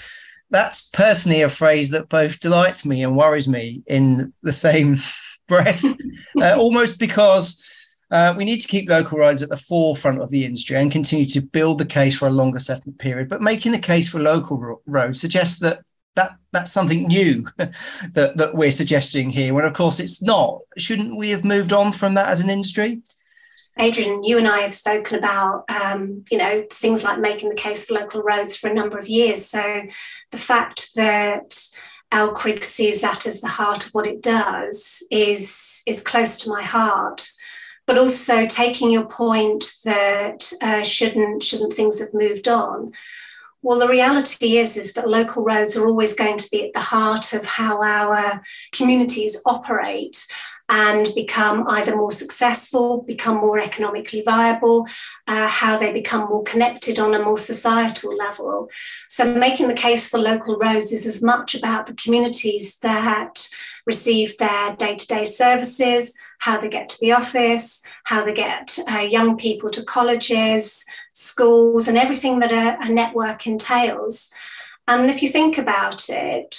that's 0.52 0.90
personally 0.90 1.44
a 1.44 1.50
phrase 1.50 1.92
that 1.92 2.10
both 2.10 2.40
delights 2.40 2.84
me 2.84 3.04
and 3.04 3.16
worries 3.16 3.48
me 3.48 3.84
in 3.86 4.34
the 4.42 4.52
same 4.52 4.96
breath, 5.48 5.86
uh, 6.42 6.56
almost 6.58 7.00
because 7.00 7.64
uh, 8.12 8.34
we 8.36 8.46
need 8.46 8.60
to 8.60 8.68
keep 8.68 8.90
local 8.90 9.20
roads 9.20 9.44
at 9.44 9.50
the 9.50 9.58
forefront 9.58 10.22
of 10.22 10.30
the 10.30 10.46
industry 10.46 10.76
and 10.76 10.92
continue 10.92 11.26
to 11.28 11.42
build 11.42 11.78
the 11.78 11.86
case 11.86 12.18
for 12.18 12.28
a 12.28 12.32
longer 12.32 12.60
settlement 12.60 13.00
period. 13.00 13.30
But 13.30 13.42
making 13.42 13.72
the 13.72 13.80
case 13.80 14.10
for 14.10 14.20
local 14.20 14.60
ro- 14.60 14.82
roads 14.86 15.22
suggests 15.22 15.60
that 15.60 15.80
that 16.16 16.36
that's 16.52 16.72
something 16.72 17.08
new 17.08 17.46
that, 17.58 18.34
that 18.36 18.52
we're 18.54 18.72
suggesting 18.72 19.30
here, 19.30 19.54
when 19.54 19.66
of 19.66 19.74
course 19.74 20.00
it's 20.00 20.24
not. 20.24 20.60
Shouldn't 20.78 21.18
we 21.18 21.30
have 21.30 21.46
moved 21.46 21.72
on 21.72 21.92
from 21.92 22.16
that 22.16 22.30
as 22.30 22.40
an 22.40 22.50
industry? 22.50 23.02
Adrian, 23.78 24.24
you 24.24 24.38
and 24.38 24.48
I 24.48 24.60
have 24.60 24.74
spoken 24.74 25.18
about, 25.18 25.64
um, 25.70 26.26
you 26.30 26.38
know, 26.38 26.66
things 26.70 27.04
like 27.04 27.20
making 27.20 27.48
the 27.48 27.56
case 27.56 27.86
for 27.86 27.94
local 27.94 28.22
roads 28.22 28.56
for 28.56 28.70
a 28.70 28.74
number 28.74 28.98
of 28.98 29.08
years. 29.08 29.46
So 29.46 29.84
the 30.32 30.38
fact 30.38 30.96
that 30.96 31.58
LCRIG 32.12 32.64
sees 32.64 33.02
that 33.02 33.26
as 33.26 33.40
the 33.40 33.48
heart 33.48 33.86
of 33.86 33.92
what 33.94 34.08
it 34.08 34.22
does 34.22 35.06
is 35.12 35.84
is 35.88 36.04
close 36.04 36.38
to 36.40 36.50
my 36.50 36.62
heart. 36.62 37.32
But 37.90 37.98
also 37.98 38.46
taking 38.46 38.92
your 38.92 39.06
point 39.06 39.74
that 39.84 40.54
uh, 40.62 40.84
shouldn't 40.84 41.42
shouldn't 41.42 41.74
things 41.74 42.00
have 42.00 42.14
moved 42.14 42.48
on? 42.48 42.92
Well, 43.64 43.80
the 43.80 43.88
reality 43.88 44.58
is 44.58 44.78
is 44.78 44.94
that 44.94 45.10
local 45.10 45.44
roads 45.44 45.76
are 45.76 45.88
always 45.88 46.14
going 46.14 46.38
to 46.38 46.48
be 46.52 46.68
at 46.68 46.74
the 46.74 46.82
heart 46.82 47.34
of 47.34 47.48
how 47.48 47.82
our 47.82 48.44
communities 48.72 49.42
operate 49.44 50.28
and 50.70 51.10
become 51.16 51.68
either 51.68 51.96
more 51.96 52.12
successful, 52.12 53.02
become 53.02 53.38
more 53.38 53.60
economically 53.60 54.22
viable, 54.22 54.86
uh, 55.28 55.48
how 55.48 55.76
they 55.76 55.92
become 55.92 56.30
more 56.30 56.44
connected 56.44 57.00
on 57.00 57.16
a 57.16 57.26
more 57.26 57.40
societal 57.40 58.16
level. 58.16 58.70
So, 59.08 59.34
making 59.34 59.68
the 59.68 59.74
case 59.74 60.08
for 60.08 60.20
local 60.20 60.58
roads 60.58 60.92
is 60.92 61.08
as 61.08 61.24
much 61.24 61.56
about 61.56 61.88
the 61.88 61.96
communities 61.96 62.78
that 62.84 63.50
receive 63.88 64.38
their 64.38 64.76
day 64.76 64.94
to 64.94 65.08
day 65.08 65.26
services, 65.26 66.16
how 66.40 66.60
they 66.60 66.70
get 66.70 66.90
to 66.90 66.98
the 67.00 67.12
office, 67.12 67.86
how 68.06 68.26
they 68.26 68.34
get 68.34 68.78
uh, 68.92 69.00
young 69.00 69.38
people 69.38 69.70
to 69.70 69.84
colleges, 69.84 70.86
schools, 71.14 71.88
and 71.88 71.98
everything 71.98 72.40
that 72.40 72.52
a, 72.52 72.86
a 72.86 72.90
network 72.92 73.46
entails. 73.46 74.34
And 74.88 75.10
if 75.10 75.22
you 75.22 75.30
think 75.30 75.58
about 75.58 76.10
it, 76.10 76.58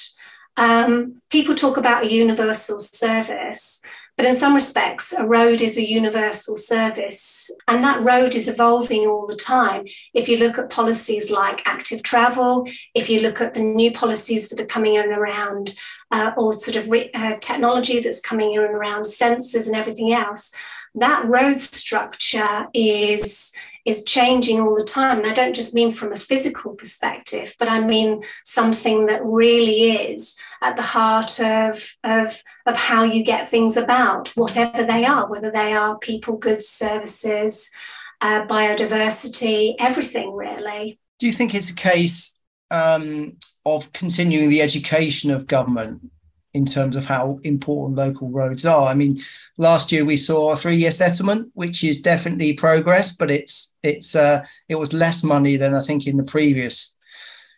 um, 0.57 1.21
people 1.31 1.55
talk 1.55 1.77
about 1.77 2.05
a 2.05 2.13
universal 2.13 2.79
service, 2.79 3.83
but 4.17 4.27
in 4.27 4.35
some 4.35 4.55
respects, 4.55 5.15
a 5.15 5.27
road 5.27 5.63
is 5.63 5.79
a 5.79 5.89
universal 5.89 6.57
service, 6.59 7.51
and 7.67 7.83
that 7.83 8.05
road 8.05 8.35
is 8.35 8.49
evolving 8.49 9.07
all 9.07 9.27
the 9.27 9.35
time. 9.35 9.85
If 10.13 10.29
you 10.29 10.37
look 10.37 10.59
at 10.59 10.69
policies 10.69 11.31
like 11.31 11.67
active 11.67 12.03
travel, 12.03 12.69
if 12.95 13.09
you 13.09 13.23
look 13.23 13.41
at 13.41 13.55
the 13.55 13.63
new 13.63 13.91
policies 13.93 14.51
that 14.51 14.61
are 14.61 14.67
coming 14.67 14.97
in 14.97 15.11
around, 15.11 15.75
uh, 16.11 16.33
or 16.37 16.52
sort 16.52 16.76
of 16.76 16.90
re- 16.90 17.11
uh, 17.14 17.37
technology 17.40 18.00
that's 18.00 18.21
coming 18.21 18.52
in 18.52 18.61
and 18.61 18.75
around 18.75 19.02
sensors 19.02 19.67
and 19.67 19.76
everything 19.76 20.12
else, 20.12 20.55
that 20.95 21.26
road 21.26 21.61
structure 21.61 22.67
is 22.75 23.55
is 23.87 24.05
changing 24.05 24.61
all 24.61 24.76
the 24.76 24.85
time. 24.85 25.19
And 25.19 25.26
I 25.26 25.33
don't 25.33 25.55
just 25.55 25.75
mean 25.75 25.90
from 25.90 26.12
a 26.12 26.19
physical 26.19 26.75
perspective, 26.75 27.55
but 27.59 27.69
I 27.69 27.81
mean 27.81 28.23
something 28.45 29.07
that 29.07 29.25
really 29.25 29.93
is 29.93 30.38
at 30.61 30.76
the 30.76 30.83
heart 30.83 31.40
of, 31.40 31.97
of, 32.05 32.43
of 32.67 32.76
how 32.76 33.05
you 33.05 33.25
get 33.25 33.49
things 33.49 33.76
about, 33.76 34.29
whatever 34.37 34.85
they 34.85 35.05
are, 35.07 35.31
whether 35.31 35.50
they 35.50 35.73
are 35.73 35.99
people, 35.99 36.37
goods, 36.37 36.69
services, 36.69 37.73
uh, 38.21 38.47
biodiversity, 38.47 39.76
everything 39.79 40.33
really. 40.33 40.99
Do 41.19 41.26
you 41.26 41.33
think 41.33 41.55
it's 41.55 41.71
a 41.71 41.75
case 41.75 42.40
um, 42.71 43.37
of 43.67 43.93
continuing 43.93 44.50
the 44.50 44.62
education 44.62 45.31
of 45.31 45.47
government 45.47 46.11
in 46.53 46.65
terms 46.65 46.97
of 46.97 47.05
how 47.05 47.39
important 47.45 47.97
local 47.97 48.29
roads 48.29 48.67
are. 48.67 48.89
I 48.89 48.95
mean, 48.95 49.17
last 49.57 49.93
year 49.93 50.05
we 50.05 50.17
saw 50.17 50.53
a 50.53 50.57
three-year 50.57 50.91
settlement, 50.91 51.50
which 51.55 51.85
is 51.85 52.03
definitely 52.03 52.55
progress, 52.55 53.17
but 53.17 53.31
it's 53.31 53.77
it's 53.83 54.17
uh, 54.17 54.45
it 54.69 54.75
was 54.75 54.93
less 54.93 55.23
money 55.23 55.57
than 55.57 55.75
I 55.75 55.81
think 55.81 56.07
in 56.07 56.17
the 56.17 56.25
previous 56.25 56.97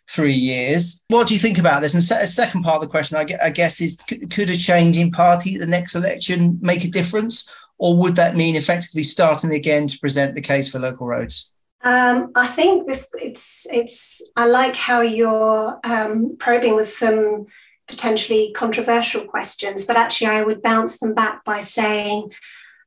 three 0.09 0.33
years. 0.33 1.05
What 1.07 1.27
do 1.27 1.33
you 1.33 1.39
think 1.39 1.57
about 1.57 1.81
this? 1.81 1.93
And 1.93 2.21
a 2.21 2.27
second 2.27 2.63
part 2.63 2.75
of 2.75 2.81
the 2.81 2.87
question, 2.87 3.17
I 3.17 3.49
guess, 3.49 3.81
is 3.81 3.97
could 3.97 4.49
a 4.49 4.57
change 4.57 4.97
in 4.97 5.11
party 5.11 5.55
at 5.55 5.61
the 5.61 5.65
next 5.65 5.95
election 5.95 6.59
make 6.61 6.83
a 6.83 6.89
difference, 6.89 7.49
or 7.77 7.97
would 7.97 8.15
that 8.17 8.35
mean 8.35 8.55
effectively 8.55 9.03
starting 9.03 9.53
again 9.53 9.87
to 9.87 9.99
present 9.99 10.35
the 10.35 10.41
case 10.41 10.69
for 10.69 10.79
local 10.79 11.07
roads? 11.07 11.52
Um, 11.83 12.31
I 12.35 12.47
think 12.47 12.87
this 12.87 13.13
it's 13.21 13.67
it's 13.71 14.21
I 14.35 14.47
like 14.47 14.75
how 14.75 15.01
you're 15.01 15.79
um, 15.83 16.37
probing 16.37 16.75
with 16.75 16.87
some 16.87 17.45
potentially 17.87 18.51
controversial 18.55 19.25
questions, 19.25 19.85
but 19.85 19.97
actually, 19.97 20.27
I 20.27 20.43
would 20.43 20.61
bounce 20.61 20.99
them 20.99 21.13
back 21.13 21.43
by 21.43 21.59
saying, 21.59 22.31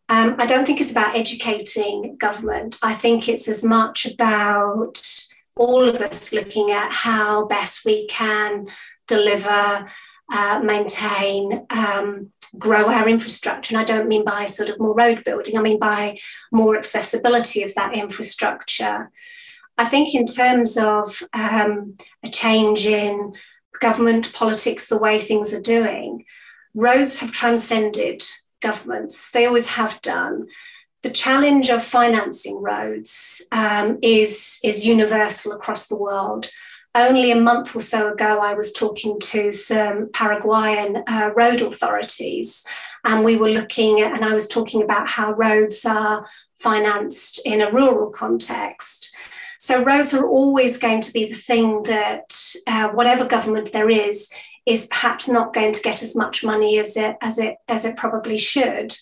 um, 0.09 0.37
I 0.39 0.47
don't 0.47 0.65
think 0.67 0.81
it's 0.81 0.91
about 0.93 1.17
educating 1.17 2.17
government. 2.17 2.77
I 2.83 2.95
think 2.95 3.29
it's 3.29 3.49
as 3.49 3.63
much 3.63 4.07
about 4.07 5.03
all 5.57 5.89
of 5.89 5.97
us 5.97 6.33
looking 6.33 6.71
at 6.71 6.93
how 6.93 7.47
best 7.47 7.85
we 7.85 8.07
can 8.07 8.67
deliver, 9.07 9.91
uh, 10.31 10.61
maintain, 10.63 11.67
um, 11.71 12.33
grow 12.59 12.89
our 12.89 13.09
infrastructure. 13.09 13.77
And 13.77 13.81
I 13.81 13.85
don't 13.85 14.09
mean 14.09 14.25
by 14.25 14.47
sort 14.47 14.69
of 14.69 14.81
more 14.81 14.95
road 14.95 15.25
building, 15.25 15.57
I 15.57 15.63
mean 15.63 15.79
by 15.79 16.19
more 16.53 16.77
accessibility 16.77 17.63
of 17.63 17.75
that 17.75 17.97
infrastructure. 17.97 19.11
I 19.79 19.85
think, 19.85 20.15
in 20.15 20.25
terms 20.25 20.79
of 20.79 21.23
um, 21.35 21.97
a 22.25 22.31
change 22.31 22.87
in 22.87 23.35
government, 23.81 24.33
politics, 24.33 24.89
the 24.89 24.99
way 24.99 25.19
things 25.19 25.53
are 25.53 25.61
doing, 25.61 26.25
roads 26.75 27.21
have 27.21 27.31
transcended 27.31 28.23
governments. 28.63 29.31
They 29.31 29.47
always 29.47 29.69
have 29.69 30.01
done. 30.01 30.47
The 31.03 31.11
challenge 31.11 31.69
of 31.69 31.85
financing 31.85 32.63
roads 32.63 33.47
um, 33.53 33.99
is, 34.03 34.61
is 34.65 34.87
universal 34.87 35.53
across 35.53 35.89
the 35.89 35.99
world. 35.99 36.49
Only 36.97 37.31
a 37.31 37.37
month 37.37 37.77
or 37.77 37.83
so 37.83 38.11
ago, 38.15 38.39
I 38.41 38.55
was 38.55 38.73
talking 38.73 39.21
to 39.21 39.53
some 39.53 40.09
Paraguayan 40.15 41.05
uh, 41.07 41.31
road 41.37 41.61
authorities, 41.61 42.67
and 43.05 43.23
we 43.23 43.37
were 43.37 43.51
looking 43.51 44.01
at, 44.01 44.15
and 44.15 44.25
I 44.25 44.33
was 44.33 44.49
talking 44.49 44.83
about 44.83 45.07
how 45.07 45.35
roads 45.35 45.85
are 45.85 46.27
financed 46.55 47.47
in 47.47 47.61
a 47.61 47.71
rural 47.71 48.09
context. 48.09 49.15
So 49.59 49.85
roads 49.85 50.15
are 50.15 50.27
always 50.27 50.79
going 50.79 51.03
to 51.03 51.13
be 51.13 51.27
the 51.27 51.35
thing 51.35 51.83
that, 51.83 52.35
uh, 52.67 52.89
whatever 52.89 53.27
government 53.27 53.73
there 53.73 53.91
is, 53.91 54.33
is 54.65 54.87
perhaps 54.87 55.29
not 55.29 55.53
going 55.53 55.73
to 55.73 55.83
get 55.83 56.03
as 56.03 56.17
much 56.17 56.43
money 56.43 56.79
as 56.79 56.97
it 56.97 57.17
as 57.21 57.39
it 57.39 57.57
as 57.69 57.85
it 57.85 57.99
probably 57.99 58.39
should. 58.39 58.97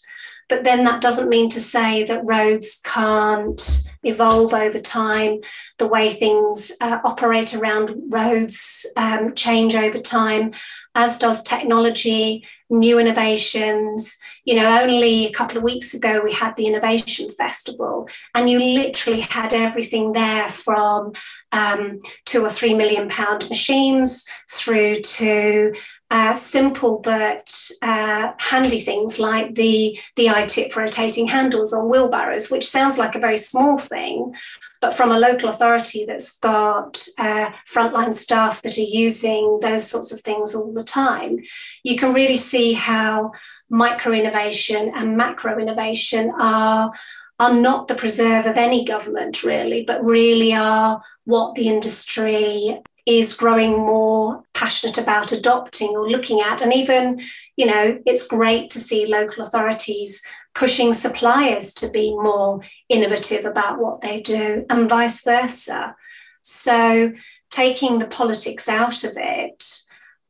But 0.49 0.65
then 0.65 0.85
that 0.85 1.01
doesn't 1.01 1.29
mean 1.29 1.49
to 1.51 1.61
say 1.61 2.05
that 2.05 2.25
roads 2.25 2.81
can't 2.85 3.89
evolve 4.03 4.53
over 4.53 4.79
time. 4.79 5.41
The 5.79 5.89
way 5.89 6.11
things 6.11 6.73
uh, 6.81 7.01
operate 7.05 7.55
around 7.55 7.95
roads 8.11 8.87
um, 8.97 9.35
change 9.35 9.75
over 9.75 9.99
time, 9.99 10.53
as 10.95 11.19
does 11.19 11.43
technology, 11.43 12.47
new 12.71 12.99
innovations. 12.99 14.19
You 14.45 14.57
know, 14.57 14.83
only 14.83 15.27
a 15.27 15.33
couple 15.33 15.57
of 15.57 15.63
weeks 15.63 15.95
ago, 15.95 16.21
we 16.23 16.33
had 16.33 16.55
the 16.57 16.67
Innovation 16.67 17.31
Festival, 17.31 18.09
and 18.35 18.49
you 18.49 18.59
literally 18.59 19.21
had 19.21 19.55
everything 19.55 20.13
there 20.13 20.49
from 20.49 21.13
um, 21.53 22.01
two 22.27 22.45
or 22.45 22.49
three 22.49 22.75
million 22.75 23.09
pound 23.09 23.49
machines 23.49 24.29
through 24.51 24.97
to 24.97 25.73
uh, 26.11 26.35
simple 26.35 26.99
but 26.99 27.53
uh, 27.83 28.33
handy 28.39 28.79
things 28.79 29.19
like 29.19 29.55
the, 29.55 29.99
the 30.17 30.29
I-tip 30.29 30.77
rotating 30.77 31.27
handles 31.27 31.73
on 31.73 31.89
wheelbarrows, 31.89 32.51
which 32.51 32.69
sounds 32.69 32.99
like 32.99 33.15
a 33.15 33.21
very 33.21 33.37
small 33.37 33.79
thing, 33.79 34.35
but 34.81 34.93
from 34.93 35.11
a 35.11 35.19
local 35.19 35.49
authority 35.49 36.05
that's 36.05 36.39
got 36.39 37.03
uh, 37.19 37.51
frontline 37.67 38.13
staff 38.13 38.63
that 38.63 38.77
are 38.77 38.83
using 38.83 39.59
those 39.61 39.89
sorts 39.89 40.13
of 40.13 40.21
things 40.21 40.55
all 40.55 40.73
the 40.73 40.85
time, 40.85 41.39
you 41.83 41.97
can 41.97 42.13
really 42.13 42.37
see 42.37 42.75
how 42.75 43.33
micro 43.71 44.13
innovation 44.13 44.93
and 44.95 45.17
macro 45.17 45.59
innovation 45.59 46.33
are, 46.39 46.93
are 47.41 47.55
not 47.55 47.89
the 47.89 47.95
preserve 47.95 48.47
of 48.47 48.57
any 48.57 48.85
government, 48.85 49.43
really, 49.43 49.85
but 49.85 50.05
really 50.05 50.53
are 50.53 51.03
what 51.25 51.55
the 51.55 51.69
industry 51.69 52.79
is 53.07 53.35
growing 53.35 53.73
more 53.73 54.43
passionate 54.55 54.99
about 54.99 55.33
adopting 55.33 55.91
or 55.91 56.09
looking 56.09 56.41
at. 56.41 56.63
And 56.63 56.73
even, 56.73 57.21
you 57.57 57.67
know, 57.67 58.01
it's 58.07 58.27
great 58.27 58.71
to 58.71 58.81
see 58.81 59.07
local 59.07 59.43
authorities 59.43 60.25
pushing 60.55 60.93
suppliers 60.93 61.75
to 61.75 61.91
be 61.91 62.13
more 62.13 62.61
innovative 62.89 63.45
about 63.45 63.79
what 63.79 64.01
they 64.01 64.21
do 64.21 64.65
and 64.71 64.89
vice 64.89 65.23
versa. 65.25 65.95
So, 66.43 67.13
taking 67.51 67.99
the 67.99 68.07
politics 68.07 68.69
out 68.69 69.05
of 69.05 69.13
it, 69.17 69.83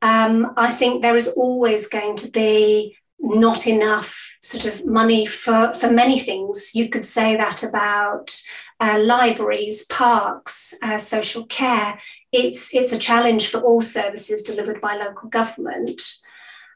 um, 0.02 0.52
I 0.56 0.70
think 0.70 1.02
there 1.02 1.16
is 1.16 1.28
always 1.28 1.88
going 1.88 2.16
to 2.16 2.30
be 2.30 2.96
not 3.18 3.66
enough 3.66 4.36
sort 4.42 4.66
of 4.66 4.84
money 4.84 5.24
for, 5.24 5.72
for 5.72 5.90
many 5.90 6.18
things. 6.18 6.72
You 6.74 6.88
could 6.88 7.04
say 7.04 7.36
that 7.36 7.62
about 7.62 8.38
uh, 8.80 9.00
libraries, 9.02 9.86
parks, 9.86 10.76
uh, 10.82 10.98
social 10.98 11.46
care, 11.46 11.98
it's 12.34 12.74
it's 12.74 12.92
a 12.92 12.98
challenge 12.98 13.46
for 13.48 13.60
all 13.60 13.80
services 13.80 14.42
delivered 14.42 14.80
by 14.80 14.96
local 14.96 15.28
government. 15.28 16.02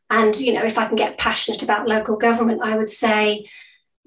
And 0.09 0.39
you 0.39 0.55
know, 0.55 0.65
if 0.65 0.79
I 0.79 0.87
can 0.87 0.97
get 0.97 1.19
passionate 1.19 1.63
about 1.63 1.89
local 1.89 2.17
government, 2.17 2.61
I 2.63 2.77
would 2.77 2.89
say 2.89 3.51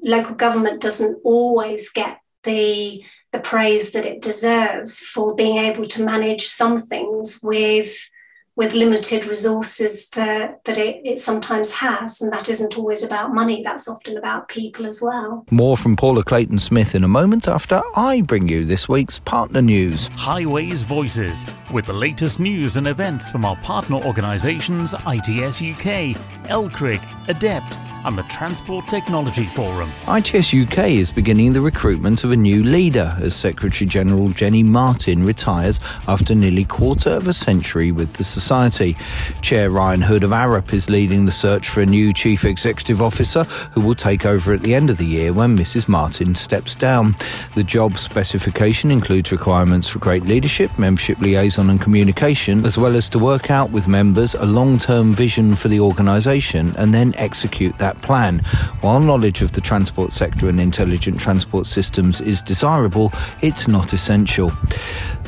local 0.02 0.36
government 0.36 0.82
doesn't 0.82 1.20
always 1.24 1.90
get 1.90 2.20
the 2.44 3.04
the 3.34 3.40
praise 3.40 3.92
that 3.92 4.06
it 4.06 4.22
deserves 4.22 5.00
for 5.02 5.36
being 5.36 5.58
able 5.58 5.86
to 5.86 6.04
manage 6.04 6.48
some 6.48 6.78
things 6.78 7.40
with 7.44 8.10
with 8.56 8.74
limited 8.74 9.26
resources 9.26 10.10
that, 10.10 10.64
that 10.66 10.78
it, 10.78 11.02
it 11.06 11.18
sometimes 11.18 11.72
has. 11.72 12.22
And 12.22 12.32
that 12.34 12.50
isn't 12.50 12.78
always 12.78 13.04
about 13.04 13.34
money, 13.34 13.64
that's 13.64 13.88
often 13.88 14.18
about 14.18 14.48
people 14.48 14.86
as 14.86 15.02
well. 15.02 15.46
More 15.52 15.78
from 15.78 15.96
Paula 15.96 16.24
Clayton 16.24 16.58
Smith 16.58 16.96
in 16.96 17.04
a 17.04 17.08
moment 17.08 17.48
after 17.48 17.82
I 17.96 18.22
bring 18.22 18.48
you 18.48 18.66
this 18.66 18.90
week's 18.90 19.20
partner 19.20 19.62
news. 19.62 20.10
Highways 20.16 20.84
Voices, 20.84 21.46
with 21.72 21.86
the 21.86 21.94
latest 21.94 22.40
news 22.40 22.78
and 22.78 22.88
events 22.88 23.32
from 23.32 23.46
our 23.46 23.56
partner 23.58 23.98
organisations 23.98 24.94
ITS 24.94 25.62
UK, 25.62 26.18
LCRIG, 26.48 27.02
ADEPT, 27.28 27.91
and 28.06 28.18
the 28.18 28.24
Transport 28.24 28.88
Technology 28.88 29.46
Forum. 29.46 29.90
ITS 30.08 30.54
UK 30.54 30.90
is 30.90 31.12
beginning 31.12 31.54
the 31.54 31.62
recruitment 31.62 32.24
of 32.24 32.32
a 32.32 32.36
new 32.36 32.64
leader 32.64 33.16
as 33.20 33.36
Secretary 33.36 33.88
General 33.88 34.30
Jenny 34.30 34.64
Martin 34.64 35.24
retires 35.24 35.80
after 36.08 36.34
nearly 36.34 36.66
quarter 36.66 37.10
of 37.10 37.28
a 37.28 37.34
century 37.34 37.92
with 37.92 38.14
the 38.14 38.24
Society. 38.24 38.98
Chair 39.42 39.70
Ryan 39.70 40.02
Hood 40.02 40.24
of 40.24 40.32
Arup 40.32 40.74
is 40.74 40.90
leading 40.90 41.26
the 41.26 41.32
search 41.32 41.70
for 41.70 41.82
a 41.82 41.86
new 41.86 42.14
Chief 42.14 42.46
Executive 42.46 43.02
Officer 43.02 43.44
who 43.74 43.82
will 43.82 43.96
take 43.96 44.26
over 44.26 44.54
at 44.54 44.62
the 44.62 44.76
end 44.76 44.90
of 44.90 44.98
the 44.98 45.06
year 45.06 45.34
when 45.34 45.58
Mrs 45.58 45.88
Martin 45.88 46.36
steps 46.36 46.76
down. 46.76 47.16
The 47.56 47.64
job 47.64 47.98
specification 47.98 48.92
includes 48.92 49.32
requirements 49.32 49.88
for 49.88 50.00
great 50.00 50.24
leadership, 50.24 50.78
membership 50.80 51.20
liaison 51.20 51.70
and 51.70 51.80
communication, 51.80 52.66
as 52.66 52.78
well 52.78 52.96
as 52.96 53.10
to 53.10 53.20
work 53.20 53.52
out 53.52 53.72
with 53.72 53.88
members 53.88 54.36
a 54.36 54.46
long-term 54.46 55.14
vision 55.14 55.56
for 55.56 55.68
the 55.68 55.80
organisation 55.80 56.76
and 56.78 56.94
then 56.94 57.14
execute 57.18 57.78
that 57.78 57.91
that 57.92 58.02
plan. 58.02 58.40
While 58.82 59.00
knowledge 59.00 59.42
of 59.42 59.52
the 59.52 59.62
transport 59.62 60.12
sector 60.12 60.48
and 60.50 60.60
intelligent 60.60 61.20
transport 61.20 61.66
systems 61.66 62.22
is 62.22 62.42
desirable, 62.42 63.12
it's 63.42 63.68
not 63.68 63.94
essential. 63.94 64.52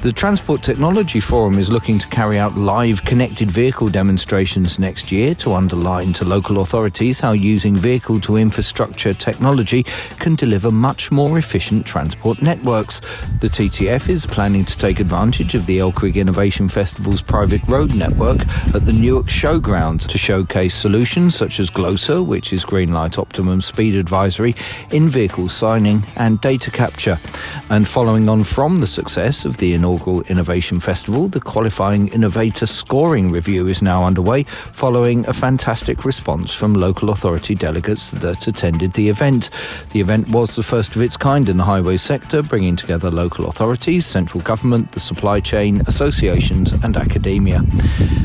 The 0.03 0.11
Transport 0.11 0.61
Technology 0.61 1.21
Forum 1.21 1.57
is 1.57 1.71
looking 1.71 1.97
to 1.97 2.07
carry 2.09 2.37
out 2.37 2.57
live 2.57 3.05
connected 3.05 3.49
vehicle 3.49 3.87
demonstrations 3.87 4.77
next 4.77 5.13
year 5.13 5.33
to 5.35 5.53
underline 5.53 6.11
to 6.11 6.25
local 6.25 6.59
authorities 6.59 7.21
how 7.21 7.31
using 7.31 7.73
vehicle 7.73 8.19
to 8.19 8.35
infrastructure 8.35 9.13
technology 9.13 9.83
can 10.19 10.35
deliver 10.35 10.71
much 10.71 11.09
more 11.09 11.37
efficient 11.37 11.85
transport 11.85 12.41
networks. 12.41 12.99
The 13.39 13.47
TTF 13.47 14.09
is 14.09 14.25
planning 14.25 14.65
to 14.65 14.77
take 14.77 14.99
advantage 14.99 15.55
of 15.55 15.67
the 15.67 15.77
LCRIG 15.77 16.15
Innovation 16.15 16.67
Festival's 16.67 17.21
private 17.21 17.61
road 17.69 17.95
network 17.95 18.45
at 18.75 18.85
the 18.85 18.91
Newark 18.91 19.27
Showgrounds 19.27 20.05
to 20.07 20.17
showcase 20.17 20.75
solutions 20.75 21.33
such 21.33 21.61
as 21.61 21.69
GLOSA, 21.69 22.21
which 22.21 22.51
is 22.51 22.65
Greenlight 22.65 23.17
Optimum 23.17 23.61
Speed 23.61 23.95
Advisory, 23.95 24.53
in 24.91 25.07
vehicle 25.07 25.47
signing 25.47 26.03
and 26.17 26.41
data 26.41 26.71
capture. 26.71 27.17
And 27.69 27.87
following 27.87 28.27
on 28.27 28.43
from 28.43 28.81
the 28.81 28.87
success 28.87 29.45
of 29.45 29.55
the 29.55 29.73
inaugural 29.73 29.92
inaugural 29.93 30.21
Innovation 30.23 30.79
Festival, 30.79 31.27
the 31.27 31.39
Qualifying 31.39 32.07
Innovator 32.07 32.65
Scoring 32.65 33.29
Review 33.29 33.67
is 33.67 33.83
now 33.83 34.03
underway 34.03 34.41
following 34.41 35.23
a 35.27 35.33
fantastic 35.33 36.03
response 36.03 36.51
from 36.51 36.73
local 36.73 37.11
authority 37.11 37.53
delegates 37.53 38.09
that 38.09 38.47
attended 38.47 38.93
the 38.93 39.09
event. 39.09 39.51
The 39.91 40.01
event 40.01 40.29
was 40.29 40.55
the 40.55 40.63
first 40.63 40.95
of 40.95 41.03
its 41.03 41.15
kind 41.15 41.47
in 41.47 41.57
the 41.57 41.63
highway 41.63 41.97
sector, 41.97 42.41
bringing 42.41 42.75
together 42.75 43.11
local 43.11 43.45
authorities, 43.45 44.07
central 44.07 44.41
government, 44.41 44.93
the 44.93 44.99
supply 44.99 45.39
chain, 45.39 45.83
associations, 45.85 46.73
and 46.73 46.97
academia. 46.97 47.61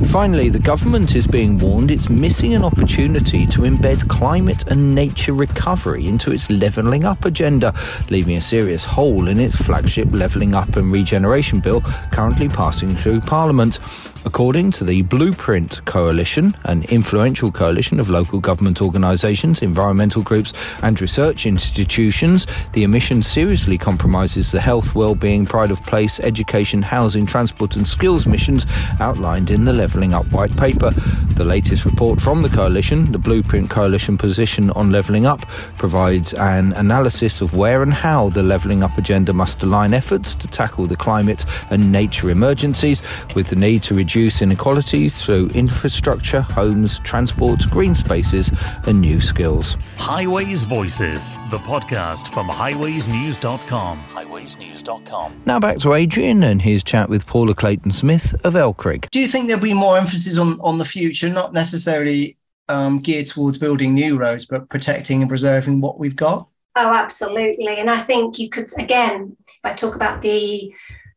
Finally, 0.07 0.49
the 0.49 0.59
government 0.59 1.15
is 1.17 1.27
being 1.27 1.59
warned 1.59 1.91
it's 1.91 2.09
missing 2.09 2.55
an 2.55 2.65
opportunity 2.65 3.45
to 3.45 3.61
embed 3.61 4.09
climate 4.09 4.67
and 4.69 4.95
nature 4.95 5.35
recovery 5.35 6.07
into 6.07 6.33
its 6.33 6.51
levelling 6.51 7.05
up 7.05 7.27
agenda, 7.27 7.75
leaving 8.09 8.37
a 8.37 8.41
serious 8.41 8.87
hole 8.87 9.29
in 9.29 9.39
its 9.39 9.57
flagship 9.57 10.09
Levelling 10.13 10.55
Up 10.55 10.77
and 10.77 10.91
Regeneration 10.91 11.58
Bill 11.61 11.81
currently 12.13 12.49
passing 12.49 12.95
through 12.97 13.21
Parliament. 13.21 13.79
According 14.25 14.73
to 14.73 14.85
the 14.85 15.03
Blueprint 15.03 15.85
Coalition, 15.85 16.55
an 16.65 16.83
influential 16.85 17.53
coalition 17.53 18.01
of 18.01 18.11
local 18.11 18.41
government 18.41 18.83
organisations, 18.83 19.63
environmental 19.63 20.23
groups, 20.23 20.53
and 20.83 21.01
research 21.01 21.47
institutions, 21.47 22.47
the 22.73 22.83
emission 22.83 23.23
seriously 23.23 23.79
compromises 23.79 24.51
the 24.51 24.61
health, 24.61 24.95
well-being, 24.95 25.47
pride 25.47 25.71
of 25.71 25.83
place, 25.87 26.19
education, 26.21 26.83
housing, 26.83 27.27
transport, 27.27 27.77
and 27.77 27.87
skills 27.87 28.27
missions 28.27 28.67
outlined 28.99 29.53
in 29.53 29.65
the 29.65 29.73
Levelling 29.73 30.13
Up 30.13 30.27
White 30.33 30.57
Paper. 30.57 30.91
The 31.37 31.45
latest 31.45 31.85
report 31.85 32.21
from 32.21 32.43
the 32.43 32.49
coalition, 32.49 33.13
the 33.13 33.19
Blueprint 33.19 33.71
Coalition 33.71 34.19
position 34.19 34.71
on 34.73 34.91
levelling 34.91 35.27
up, 35.27 35.49
provides 35.79 36.35
an 36.35 36.73
analysis 36.73 37.41
of 37.41 37.57
where 37.57 37.83
and 37.83 37.95
how 37.95 38.31
the 38.31 38.43
levelling 38.43 38.83
up 38.83 38.99
agenda 38.99 39.33
must 39.33 39.63
align 39.63 39.95
efforts 39.95 40.35
to 40.35 40.49
tackle 40.49 40.87
the 40.87 40.97
climate 40.97 41.45
and 41.71 41.93
nature 41.93 42.31
emergencies 42.31 43.01
with 43.37 43.47
the 43.47 43.57
need 43.57 43.83
to 43.85 43.95
reduce 43.95 44.08
reduce 44.09 44.41
inequality 44.41 45.07
through 45.07 45.49
infrastructure, 45.49 46.41
homes, 46.41 46.99
transport, 47.01 47.69
green 47.69 47.95
spaces, 47.95 48.51
and 48.87 49.03
new 49.03 49.21
skills. 49.21 49.77
Highways 49.99 50.65
Voices, 50.65 51.33
the 51.51 51.59
podcast 51.59 52.33
from 52.33 52.49
highwaysnews.com. 52.49 53.99
Highwaysnews.com. 54.09 55.43
Now 55.45 55.61
back 55.61 55.77
to 55.81 55.93
Adrian 55.93 56.43
and 56.43 56.63
his 56.63 56.83
chat 56.83 57.11
with 57.11 57.27
Paula 57.27 57.55
Clayton 57.55 57.91
Smith 57.91 58.35
of 58.47 58.55
LCRIG. 58.55 59.11
Do 59.11 59.21
you 59.21 59.27
think 59.27 59.47
there'll 59.47 59.63
be 59.63 59.75
more 59.75 59.99
emphasis 59.99 60.39
on, 60.39 60.59
on 60.61 60.79
the 60.79 60.87
future, 60.87 61.29
not 61.29 61.53
necessarily 61.53 62.39
um, 62.71 63.01
geared 63.01 63.27
towards 63.27 63.59
building 63.59 63.93
new 63.93 64.19
roads, 64.19 64.47
but 64.47 64.71
protecting 64.71 65.21
and 65.21 65.29
preserving 65.29 65.83
what 65.83 65.99
we've 65.99 66.17
got? 66.17 66.49
Oh, 66.77 66.95
absolutely. 66.95 67.77
And 67.77 67.91
I 67.91 67.99
think 67.99 68.39
you 68.39 68.49
could, 68.49 68.71
again, 68.79 69.37
if 69.49 69.61
I 69.65 69.75
talk 69.75 69.95
about 69.97 70.23
the 70.23 70.73
the 70.73 70.73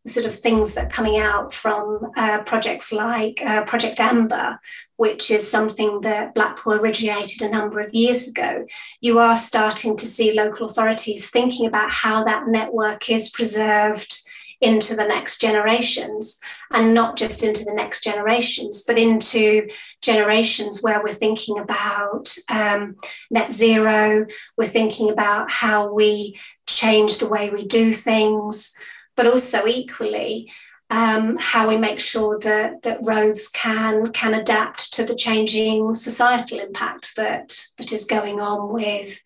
sort 0.08 0.26
of 0.26 0.36
things 0.36 0.74
that 0.74 0.88
are 0.88 0.90
coming 0.90 1.20
out 1.20 1.54
from 1.54 2.12
uh, 2.16 2.42
projects 2.44 2.92
like 2.92 3.42
uh, 3.46 3.64
Project 3.64 4.00
Amber, 4.00 4.60
which 4.96 5.30
is 5.30 5.50
something 5.50 6.02
that 6.02 6.34
Blackpool 6.34 6.74
originated 6.74 7.42
a 7.42 7.50
number 7.50 7.80
of 7.80 7.94
years 7.94 8.28
ago, 8.28 8.66
you 9.00 9.20
are 9.20 9.36
starting 9.36 9.96
to 9.98 10.08
see 10.08 10.34
local 10.34 10.66
authorities 10.66 11.30
thinking 11.30 11.68
about 11.68 11.92
how 11.92 12.24
that 12.24 12.48
network 12.48 13.10
is 13.10 13.30
preserved 13.30 14.22
into 14.62 14.96
the 14.96 15.06
next 15.08 15.42
generations 15.42 16.40
and 16.72 16.94
not 16.94 17.18
just 17.18 17.44
into 17.44 17.64
the 17.66 17.74
next 17.74 18.04
generations 18.04 18.84
but 18.84 18.98
into 18.98 19.68
generations 20.02 20.84
where 20.84 21.02
we're 21.02 21.08
thinking 21.08 21.58
about 21.58 22.30
um, 22.50 22.96
net 23.32 23.52
zero 23.52 24.24
we're 24.58 24.66
thinking 24.66 25.10
about 25.10 25.50
how 25.50 25.92
we 25.92 26.40
change 26.68 27.18
the 27.18 27.28
way 27.28 27.50
we 27.50 27.66
do 27.66 27.92
things 27.92 28.78
but 29.22 29.32
also 29.32 29.68
equally 29.68 30.52
um, 30.90 31.38
how 31.40 31.70
we 31.70 31.78
make 31.78 32.00
sure 32.00 32.40
that, 32.40 32.82
that 32.82 32.98
roads 33.04 33.50
can, 33.50 34.12
can 34.14 34.34
adapt 34.34 34.92
to 34.94 35.06
the 35.06 35.14
changing 35.14 35.94
societal 35.94 36.60
impact 36.60 37.16
that, 37.18 37.64
that 37.78 37.92
is 37.92 38.06
going 38.06 38.40
on 38.40 38.74
with 38.74 39.24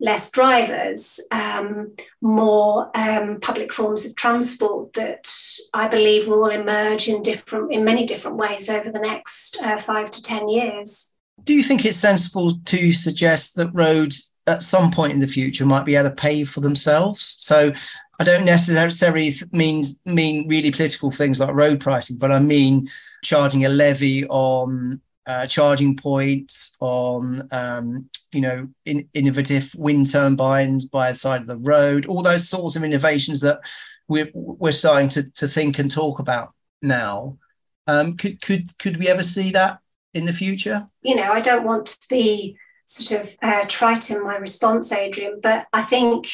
less 0.00 0.30
drivers, 0.30 1.20
um, 1.30 1.94
more 2.22 2.90
um, 2.94 3.38
public 3.40 3.70
forms 3.70 4.06
of 4.06 4.16
transport 4.16 4.94
that 4.94 5.30
I 5.74 5.88
believe 5.88 6.26
will 6.26 6.48
emerge 6.48 7.06
in 7.06 7.20
different 7.20 7.70
in 7.70 7.84
many 7.84 8.06
different 8.06 8.38
ways 8.38 8.70
over 8.70 8.90
the 8.90 8.98
next 8.98 9.62
uh, 9.62 9.76
five 9.76 10.10
to 10.12 10.22
ten 10.22 10.48
years. 10.48 11.18
Do 11.44 11.52
you 11.52 11.62
think 11.62 11.84
it's 11.84 11.98
sensible 11.98 12.52
to 12.64 12.92
suggest 12.92 13.56
that 13.56 13.68
roads 13.74 14.32
at 14.46 14.62
some 14.62 14.90
point 14.90 15.12
in 15.12 15.20
the 15.20 15.26
future 15.26 15.66
might 15.66 15.84
be 15.84 15.96
able 15.96 16.08
to 16.08 16.16
pay 16.16 16.44
for 16.44 16.60
themselves? 16.60 17.36
So 17.40 17.72
I 18.18 18.24
don't 18.24 18.44
necessarily 18.44 19.32
means 19.52 20.00
mean 20.04 20.48
really 20.48 20.70
political 20.70 21.10
things 21.10 21.38
like 21.38 21.54
road 21.54 21.80
pricing, 21.80 22.18
but 22.18 22.32
I 22.32 22.40
mean 22.40 22.88
charging 23.22 23.64
a 23.64 23.68
levy 23.68 24.26
on 24.26 25.00
uh, 25.26 25.46
charging 25.46 25.94
points, 25.96 26.76
on 26.80 27.42
um, 27.52 28.08
you 28.32 28.40
know 28.40 28.68
in, 28.86 29.08
innovative 29.14 29.72
wind 29.76 30.10
turbines 30.10 30.84
by 30.84 31.10
the 31.10 31.16
side 31.16 31.42
of 31.42 31.46
the 31.46 31.58
road, 31.58 32.06
all 32.06 32.22
those 32.22 32.48
sorts 32.48 32.76
of 32.76 32.82
innovations 32.82 33.40
that 33.42 33.60
we're 34.08 34.26
we're 34.34 34.72
starting 34.72 35.08
to 35.10 35.30
to 35.32 35.46
think 35.46 35.78
and 35.78 35.90
talk 35.90 36.18
about 36.18 36.54
now. 36.82 37.38
Um, 37.86 38.16
could 38.16 38.40
could 38.40 38.76
could 38.78 38.96
we 38.96 39.08
ever 39.08 39.22
see 39.22 39.50
that 39.52 39.78
in 40.14 40.24
the 40.24 40.32
future? 40.32 40.86
You 41.02 41.14
know, 41.14 41.30
I 41.30 41.40
don't 41.40 41.64
want 41.64 41.86
to 41.86 41.98
be 42.10 42.56
sort 42.84 43.22
of 43.22 43.36
uh, 43.42 43.64
trite 43.68 44.10
in 44.10 44.24
my 44.24 44.36
response, 44.36 44.90
Adrian, 44.92 45.40
but 45.42 45.66
I 45.72 45.82
think 45.82 46.26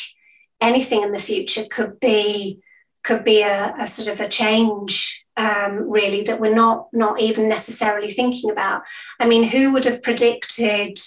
anything 0.65 1.03
in 1.03 1.13
the 1.13 1.19
future 1.19 1.65
could 1.71 2.01
be 2.01 2.61
could 3.03 3.25
be 3.25 3.43
a, 3.43 3.75
a 3.79 3.87
sort 3.87 4.09
of 4.09 4.21
a 4.25 4.29
change 4.29 5.25
um, 5.37 5.91
really 5.91 6.23
that 6.23 6.41
we're 6.41 6.55
not 6.55 6.89
not 6.93 7.21
even 7.21 7.49
necessarily 7.49 8.11
thinking 8.11 8.51
about. 8.51 8.83
I 9.21 9.27
mean, 9.27 9.45
who 9.49 9.73
would 9.73 9.85
have 9.85 10.03
predicted 10.03 10.99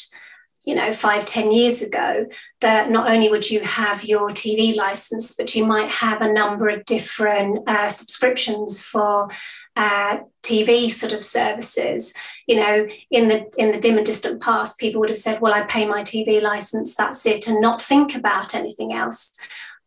you 0.68 0.76
know, 0.76 0.92
five, 0.92 1.24
ten 1.24 1.50
years 1.50 1.82
ago, 1.82 2.26
that 2.60 2.90
not 2.90 3.10
only 3.10 3.30
would 3.30 3.50
you 3.50 3.62
have 3.62 4.04
your 4.04 4.32
TV 4.32 4.76
license, 4.76 5.34
but 5.34 5.56
you 5.56 5.66
might 5.66 5.90
have 5.90 6.22
a 6.22 6.34
number 6.34 6.68
of 6.68 6.84
different 6.84 7.60
uh, 7.68 7.88
subscriptions 7.88 8.84
for 8.84 9.30
uh, 9.78 10.20
TV 10.44 10.90
sort 10.90 11.14
of 11.14 11.24
services. 11.24 12.14
You 12.48 12.60
know, 12.60 12.88
in 13.12 13.28
the 13.30 13.50
in 13.58 13.72
the 13.72 13.80
dim 13.80 13.98
and 13.98 14.06
distant 14.06 14.42
past, 14.42 14.80
people 14.80 15.00
would 15.00 15.10
have 15.10 15.18
said, 15.18 15.40
"Well, 15.40 15.54
I 15.54 15.64
pay 15.64 15.88
my 15.88 16.02
TV 16.02 16.42
license, 16.42 16.96
that's 16.96 17.26
it," 17.26 17.48
and 17.48 17.62
not 17.62 17.80
think 17.80 18.16
about 18.16 18.56
anything 18.56 18.92
else. 18.92 19.32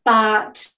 But 0.05 0.70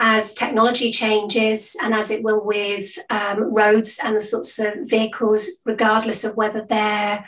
as 0.00 0.34
technology 0.34 0.92
changes 0.92 1.76
and 1.82 1.92
as 1.92 2.10
it 2.10 2.22
will 2.22 2.44
with 2.44 2.96
um, 3.10 3.52
roads 3.52 3.98
and 4.04 4.14
the 4.14 4.20
sorts 4.20 4.58
of 4.60 4.88
vehicles, 4.88 5.60
regardless 5.64 6.22
of 6.22 6.36
whether 6.36 6.64
they're 6.64 7.26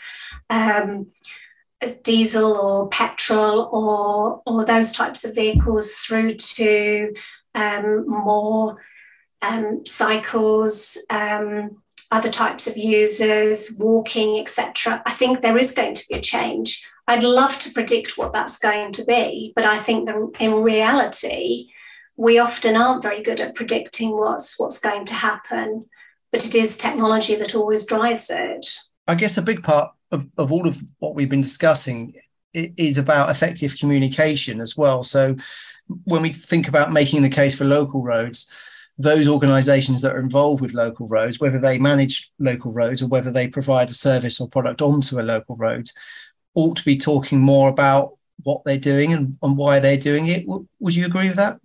um, 0.51 1.09
diesel 2.05 2.53
or 2.57 2.89
petrol 2.89 3.69
or, 3.73 4.43
or 4.47 4.65
those 4.65 4.93
types 4.93 5.25
of 5.25 5.35
vehicles 5.35 5.97
through 5.97 6.35
to 6.35 7.13
um, 7.57 8.05
more 8.07 8.79
um, 9.43 9.85
cycles, 9.87 10.99
um, 11.11 11.83
other 12.11 12.31
types 12.31 12.67
of 12.67 12.77
users, 12.77 13.77
walking, 13.79 14.41
etc. 14.41 15.03
I 15.07 15.13
think 15.13 15.41
there 15.41 15.57
is 15.57 15.73
going 15.73 15.95
to 15.95 16.05
be 16.09 16.17
a 16.17 16.21
change. 16.21 16.87
I'd 17.07 17.23
love 17.23 17.59
to 17.61 17.73
predict 17.73 18.19
what 18.19 18.33
that's 18.33 18.59
going 18.59 18.93
to 18.93 19.05
be, 19.05 19.53
but 19.57 19.65
I 19.65 19.79
think 19.79 20.07
that 20.07 20.17
in 20.39 20.55
reality, 20.63 21.71
we 22.17 22.39
often 22.39 22.77
aren't 22.77 23.03
very 23.03 23.23
good 23.23 23.41
at 23.41 23.55
predicting 23.55 24.17
what's 24.17 24.59
what's 24.59 24.79
going 24.79 25.07
to 25.07 25.15
happen. 25.15 25.87
But 26.33 26.45
it 26.45 26.55
is 26.55 26.77
technology 26.77 27.35
that 27.37 27.57
always 27.57 27.87
drives 27.87 28.31
it. 28.31 28.67
I 29.09 29.17
guess 29.17 29.39
a 29.39 29.43
big 29.43 29.65
part 29.65 29.91
of, 30.13 30.29
of 30.37 30.53
all 30.53 30.67
of 30.67 30.81
what 30.99 31.15
we've 31.15 31.29
been 31.29 31.41
discussing 31.41 32.15
is 32.53 32.99
about 32.99 33.31
effective 33.31 33.77
communication 33.79 34.61
as 34.61 34.77
well. 34.77 35.03
So 35.03 35.37
when 36.05 36.23
we 36.23 36.33
think 36.33 36.69
about 36.69 36.93
making 36.93 37.23
the 37.23 37.29
case 37.29 37.57
for 37.57 37.65
local 37.65 38.03
roads, 38.03 38.53
those 39.01 39.27
organizations 39.27 40.03
that 40.03 40.13
are 40.13 40.21
involved 40.21 40.61
with 40.61 40.75
local 40.75 41.07
roads, 41.09 41.41
whether 41.41 41.59
they 41.59 41.79
manage 41.79 42.31
local 42.39 42.71
roads 42.71 43.03
or 43.03 43.09
whether 43.09 43.31
they 43.31 43.49
provide 43.49 43.89
a 43.89 43.95
service 43.95 44.41
or 44.41 44.49
product 44.49 44.83
onto 44.83 45.19
a 45.19 45.23
local 45.23 45.57
road, 45.57 45.89
ought 46.55 46.77
to 46.77 46.85
be 46.85 46.99
talking 46.99 47.41
more 47.41 47.71
about 47.71 48.19
what 48.43 48.63
they're 48.65 48.79
doing 48.79 49.13
and, 49.13 49.39
and 49.43 49.57
why 49.57 49.79
they're 49.79 49.97
doing 49.97 50.27
it. 50.27 50.45
would 50.47 50.95
you 50.95 51.07
agree 51.07 51.29
with 51.29 51.37
that? 51.37 51.59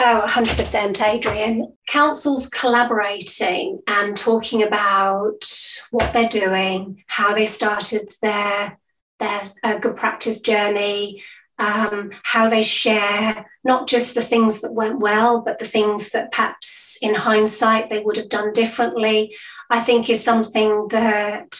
Oh, 0.00 0.24
100%, 0.26 1.02
Adrian. 1.02 1.74
Councils 1.86 2.48
collaborating 2.48 3.80
and 3.86 4.16
talking 4.16 4.62
about 4.62 5.44
what 5.90 6.12
they're 6.12 6.28
doing, 6.28 7.04
how 7.06 7.34
they 7.34 7.46
started 7.46 8.10
their, 8.20 8.78
their 9.18 9.40
uh, 9.62 9.78
good 9.78 9.96
practice 9.96 10.40
journey, 10.40 11.22
um, 11.60 12.10
how 12.24 12.48
they 12.48 12.62
share 12.62 13.46
not 13.62 13.86
just 13.86 14.14
the 14.14 14.22
things 14.22 14.62
that 14.62 14.72
went 14.72 14.98
well, 14.98 15.42
but 15.42 15.58
the 15.58 15.66
things 15.66 16.10
that 16.10 16.32
perhaps 16.32 16.98
in 17.02 17.14
hindsight 17.14 17.90
they 17.90 18.00
would 18.00 18.16
have 18.16 18.30
done 18.30 18.52
differently, 18.52 19.36
I 19.68 19.80
think 19.80 20.08
is 20.08 20.24
something 20.24 20.88
that 20.88 21.56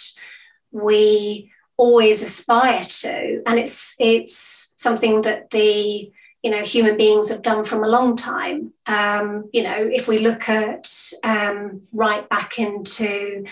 we 0.72 1.52
always 1.76 2.22
aspire 2.22 2.82
to. 2.82 3.42
And 3.46 3.58
it's, 3.58 3.94
it's 4.00 4.74
something 4.76 5.22
that 5.22 5.50
the 5.50 6.10
you 6.42 6.50
know 6.50 6.62
human 6.62 6.96
beings 6.96 7.28
have 7.28 7.42
done 7.42 7.64
from 7.64 7.84
a 7.84 7.88
long 7.88 8.16
time 8.16 8.72
um, 8.86 9.50
you 9.52 9.62
know 9.62 9.76
if 9.76 10.08
we 10.08 10.16
look 10.16 10.48
at 10.48 10.90
um, 11.22 11.82
right 11.92 12.26
back 12.30 12.58
into 12.58 13.44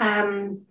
um, 0.00 0.66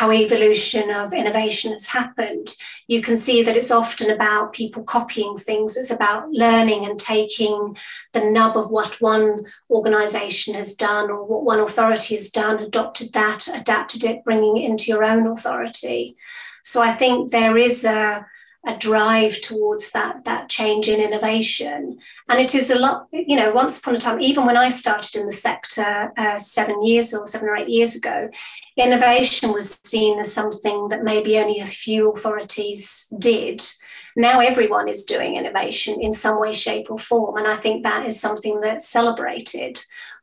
how 0.00 0.10
evolution 0.10 0.90
of 0.90 1.12
innovation 1.12 1.72
has 1.72 1.86
happened. 1.88 2.56
You 2.88 3.02
can 3.02 3.16
see 3.16 3.42
that 3.42 3.54
it's 3.54 3.70
often 3.70 4.10
about 4.10 4.54
people 4.54 4.82
copying 4.82 5.36
things. 5.36 5.76
It's 5.76 5.90
about 5.90 6.30
learning 6.30 6.86
and 6.86 6.98
taking 6.98 7.76
the 8.14 8.30
nub 8.30 8.56
of 8.56 8.70
what 8.70 8.98
one 9.02 9.44
organization 9.68 10.54
has 10.54 10.74
done 10.74 11.10
or 11.10 11.22
what 11.26 11.44
one 11.44 11.60
authority 11.60 12.14
has 12.14 12.30
done 12.30 12.60
adopted 12.60 13.12
that 13.12 13.46
adapted 13.54 14.02
it 14.02 14.24
bringing 14.24 14.56
it 14.56 14.70
into 14.70 14.90
your 14.90 15.04
own 15.04 15.26
authority. 15.26 16.16
So 16.62 16.80
i 16.80 16.92
think 16.92 17.30
there 17.30 17.58
is 17.58 17.84
a 17.84 18.26
a 18.66 18.76
drive 18.76 19.40
towards 19.40 19.92
that 19.92 20.24
that 20.24 20.48
change 20.48 20.86
in 20.88 21.00
innovation 21.00 21.98
and 22.30 22.40
it 22.40 22.54
is 22.54 22.70
a 22.70 22.78
lot 22.78 23.06
you 23.12 23.36
know 23.36 23.52
once 23.52 23.78
upon 23.78 23.94
a 23.94 23.98
time 23.98 24.20
even 24.20 24.46
when 24.46 24.56
i 24.56 24.68
started 24.68 25.14
in 25.16 25.26
the 25.26 25.32
sector 25.32 26.12
uh, 26.16 26.38
seven 26.38 26.82
years 26.82 27.12
or 27.12 27.26
seven 27.26 27.48
or 27.48 27.56
eight 27.56 27.68
years 27.68 27.94
ago 27.94 28.28
innovation 28.76 29.52
was 29.52 29.78
seen 29.84 30.18
as 30.18 30.32
something 30.32 30.88
that 30.88 31.04
maybe 31.04 31.38
only 31.38 31.60
a 31.60 31.66
few 31.66 32.10
authorities 32.10 33.12
did 33.18 33.60
now 34.16 34.40
everyone 34.40 34.88
is 34.88 35.04
doing 35.04 35.36
innovation 35.36 36.00
in 36.00 36.12
some 36.12 36.40
way 36.40 36.52
shape 36.52 36.90
or 36.90 36.98
form 36.98 37.36
and 37.36 37.46
i 37.46 37.54
think 37.54 37.82
that 37.82 38.06
is 38.06 38.18
something 38.18 38.60
that's 38.60 38.88
celebrated 38.88 39.78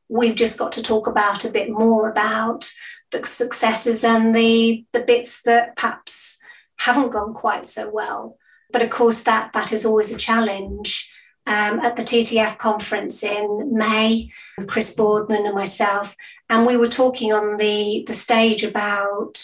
we've 0.09 0.35
just 0.35 0.57
got 0.57 0.71
to 0.71 0.81
talk 0.81 1.07
about 1.07 1.45
a 1.45 1.51
bit 1.51 1.69
more 1.69 2.09
about 2.09 2.71
the 3.11 3.25
successes 3.25 4.03
and 4.03 4.35
the 4.35 4.85
the 4.93 5.01
bits 5.01 5.43
that 5.43 5.75
perhaps 5.75 6.41
haven't 6.79 7.11
gone 7.11 7.33
quite 7.33 7.65
so 7.65 7.89
well. 7.91 8.37
But 8.71 8.81
of 8.81 8.89
course, 8.89 9.23
that, 9.23 9.53
that 9.53 9.71
is 9.71 9.85
always 9.85 10.13
a 10.13 10.17
challenge. 10.17 11.11
Um, 11.47 11.79
at 11.79 11.95
the 11.95 12.03
TTF 12.03 12.57
conference 12.57 13.23
in 13.23 13.69
May, 13.71 14.29
Chris 14.67 14.93
Boardman 14.93 15.45
and 15.45 15.55
myself, 15.55 16.13
and 16.49 16.67
we 16.67 16.75
were 16.75 16.89
talking 16.89 17.31
on 17.31 17.55
the, 17.55 18.03
the 18.05 18.13
stage 18.13 18.65
about 18.65 19.39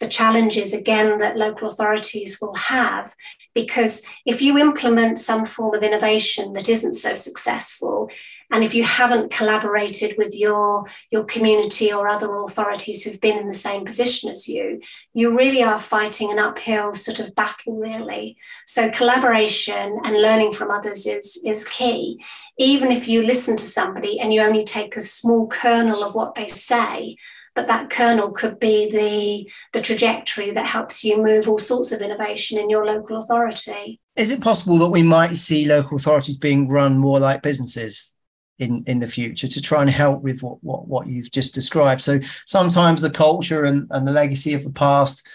the 0.00 0.08
challenges 0.08 0.74
again 0.74 1.18
that 1.18 1.36
local 1.36 1.68
authorities 1.68 2.38
will 2.40 2.54
have. 2.54 3.14
Because 3.54 4.04
if 4.26 4.42
you 4.42 4.58
implement 4.58 5.20
some 5.20 5.44
form 5.44 5.74
of 5.74 5.84
innovation 5.84 6.54
that 6.54 6.68
isn't 6.68 6.94
so 6.94 7.14
successful, 7.14 8.10
and 8.54 8.62
if 8.62 8.72
you 8.72 8.84
haven't 8.84 9.32
collaborated 9.32 10.14
with 10.16 10.32
your, 10.32 10.84
your 11.10 11.24
community 11.24 11.92
or 11.92 12.06
other 12.06 12.32
authorities 12.44 13.02
who've 13.02 13.20
been 13.20 13.36
in 13.36 13.48
the 13.48 13.52
same 13.52 13.84
position 13.84 14.30
as 14.30 14.46
you, 14.46 14.80
you 15.12 15.36
really 15.36 15.64
are 15.64 15.80
fighting 15.80 16.30
an 16.30 16.38
uphill 16.38 16.94
sort 16.94 17.18
of 17.18 17.34
battle, 17.34 17.76
really. 17.76 18.36
So 18.64 18.92
collaboration 18.92 19.98
and 20.04 20.22
learning 20.22 20.52
from 20.52 20.70
others 20.70 21.04
is, 21.04 21.42
is 21.44 21.68
key. 21.68 22.24
Even 22.56 22.92
if 22.92 23.08
you 23.08 23.26
listen 23.26 23.56
to 23.56 23.66
somebody 23.66 24.20
and 24.20 24.32
you 24.32 24.40
only 24.40 24.62
take 24.62 24.96
a 24.96 25.00
small 25.00 25.48
kernel 25.48 26.04
of 26.04 26.14
what 26.14 26.36
they 26.36 26.46
say, 26.46 27.16
but 27.56 27.66
that 27.66 27.90
kernel 27.90 28.30
could 28.30 28.60
be 28.60 28.88
the, 28.92 29.50
the 29.72 29.82
trajectory 29.84 30.52
that 30.52 30.68
helps 30.68 31.02
you 31.04 31.20
move 31.20 31.48
all 31.48 31.58
sorts 31.58 31.90
of 31.90 32.02
innovation 32.02 32.56
in 32.60 32.70
your 32.70 32.86
local 32.86 33.16
authority. 33.16 33.98
Is 34.14 34.30
it 34.30 34.40
possible 34.40 34.78
that 34.78 34.90
we 34.90 35.02
might 35.02 35.32
see 35.32 35.66
local 35.66 35.96
authorities 35.96 36.38
being 36.38 36.68
run 36.68 36.96
more 36.98 37.18
like 37.18 37.42
businesses? 37.42 38.13
In 38.58 38.84
in 38.86 39.00
the 39.00 39.08
future 39.08 39.48
to 39.48 39.60
try 39.60 39.80
and 39.80 39.90
help 39.90 40.22
with 40.22 40.42
what 40.42 40.58
what, 40.62 40.86
what 40.86 41.06
you've 41.06 41.30
just 41.30 41.54
described. 41.54 42.00
So 42.00 42.20
sometimes 42.46 43.02
the 43.02 43.10
culture 43.10 43.64
and, 43.64 43.86
and 43.90 44.06
the 44.06 44.12
legacy 44.12 44.54
of 44.54 44.64
the 44.64 44.72
past 44.72 45.28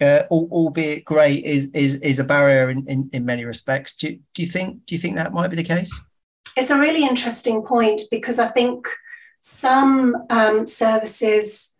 uh, 0.00 0.22
albeit 0.30 1.04
great 1.04 1.44
is 1.44 1.70
is 1.70 2.00
is 2.02 2.18
a 2.18 2.24
barrier 2.24 2.70
in, 2.70 2.84
in, 2.88 3.08
in 3.12 3.24
many 3.24 3.44
respects. 3.44 3.96
Do, 3.96 4.18
do 4.34 4.42
you 4.42 4.48
think 4.48 4.84
do 4.86 4.94
you 4.94 5.00
think 5.00 5.16
that 5.16 5.32
might 5.32 5.48
be 5.48 5.56
the 5.56 5.62
case? 5.62 5.98
It's 6.56 6.70
a 6.70 6.78
really 6.78 7.04
interesting 7.04 7.62
point 7.62 8.02
because 8.10 8.38
i 8.38 8.46
think 8.46 8.86
some 9.40 10.16
um, 10.30 10.66
services 10.66 11.73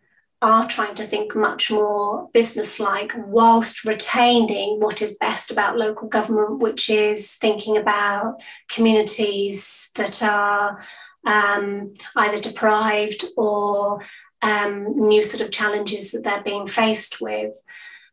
are 0.45 0.67
trying 0.67 0.93
to 0.93 1.03
think 1.03 1.35
much 1.35 1.71
more 1.71 2.29
business-like 2.31 3.11
whilst 3.17 3.83
retaining 3.83 4.79
what 4.79 5.01
is 5.01 5.17
best 5.17 5.49
about 5.51 5.75
local 5.75 6.07
government, 6.07 6.59
which 6.59 6.87
is 6.87 7.35
thinking 7.37 7.77
about 7.77 8.39
communities 8.69 9.91
that 9.95 10.21
are 10.21 10.85
um, 11.25 11.95
either 12.15 12.39
deprived 12.39 13.25
or 13.35 14.05
um, 14.43 14.95
new 15.09 15.23
sort 15.23 15.41
of 15.41 15.49
challenges 15.49 16.11
that 16.11 16.23
they're 16.23 16.43
being 16.43 16.67
faced 16.67 17.19
with. 17.19 17.55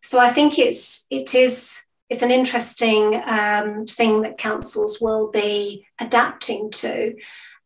So 0.00 0.18
I 0.18 0.30
think 0.30 0.58
it's 0.58 1.06
it 1.10 1.34
is 1.34 1.86
it's 2.08 2.22
an 2.22 2.30
interesting 2.30 3.22
um, 3.26 3.84
thing 3.84 4.22
that 4.22 4.38
councils 4.38 5.00
will 5.02 5.30
be 5.30 5.86
adapting 6.00 6.70
to. 6.70 7.14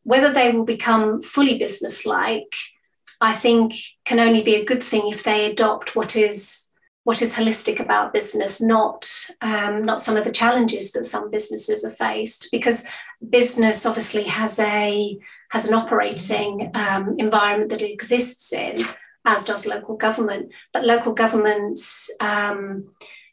Whether 0.02 0.32
they 0.32 0.50
will 0.50 0.64
become 0.64 1.20
fully 1.20 1.56
business-like 1.56 2.54
I 3.20 3.32
think 3.32 3.74
can 4.04 4.20
only 4.20 4.42
be 4.42 4.56
a 4.56 4.64
good 4.64 4.82
thing 4.82 5.08
if 5.12 5.22
they 5.22 5.50
adopt 5.50 5.96
what 5.96 6.16
is 6.16 6.70
what 7.04 7.22
is 7.22 7.36
holistic 7.36 7.78
about 7.78 8.12
business, 8.12 8.60
not 8.60 9.08
um, 9.40 9.84
not 9.84 10.00
some 10.00 10.16
of 10.16 10.24
the 10.24 10.32
challenges 10.32 10.90
that 10.92 11.04
some 11.04 11.30
businesses 11.30 11.84
are 11.84 11.90
faced. 11.90 12.48
Because 12.50 12.88
business 13.30 13.86
obviously 13.86 14.24
has 14.24 14.58
a 14.58 15.16
has 15.50 15.68
an 15.68 15.74
operating 15.74 16.70
um, 16.74 17.14
environment 17.18 17.70
that 17.70 17.82
it 17.82 17.92
exists 17.92 18.52
in, 18.52 18.84
as 19.24 19.44
does 19.44 19.66
local 19.66 19.96
government. 19.96 20.52
But 20.72 20.84
local 20.84 21.12
governments, 21.12 22.10
um, 22.20 22.88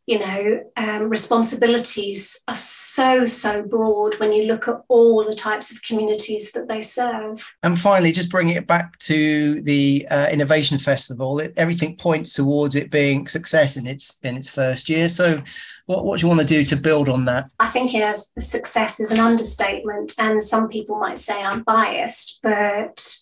you 0.06 0.20
know, 0.20 0.63
um, 0.76 1.10
responsibilities 1.10 2.44
are 2.50 2.56
so, 2.56 3.26
so 3.26 3.63
broad 3.63 4.20
when 4.20 4.34
you 4.34 4.46
look 4.46 4.68
at 4.68 4.82
all 4.89 5.24
the 5.24 5.36
types 5.36 5.72
of 5.72 5.82
communities 5.82 6.52
that 6.52 6.68
they 6.68 6.82
serve. 6.82 7.56
And 7.63 7.80
finally, 7.80 8.12
just 8.12 8.30
bringing 8.30 8.56
it 8.58 8.68
back 8.68 8.98
to 9.00 9.62
the 9.62 10.06
uh, 10.12 10.28
Innovation 10.30 10.78
Festival, 10.78 11.39
it, 11.39 11.54
everything 11.56 11.96
points 11.96 12.34
towards 12.34 12.76
it 12.76 12.92
being 12.92 13.28
success 13.28 13.78
in 13.78 13.88
its 13.88 14.20
in 14.24 14.36
its 14.36 14.50
first 14.54 14.89
year. 14.89 15.08
So, 15.08 15.42
what, 15.86 16.04
what 16.04 16.20
do 16.20 16.26
you 16.26 16.30
want 16.30 16.42
to 16.42 16.46
do 16.46 16.66
to 16.66 16.76
build 16.76 17.08
on 17.08 17.24
that? 17.26 17.50
I 17.60 17.68
think 17.68 17.96
as 17.96 18.34
success 18.39 19.00
is 19.00 19.12
an 19.12 19.22
understatement, 19.22 20.16
and 20.20 20.44
some 20.44 20.68
people 20.68 20.98
might 21.00 21.18
say 21.18 21.42
I'm 21.42 21.63
biased, 21.63 22.42
but 22.44 23.18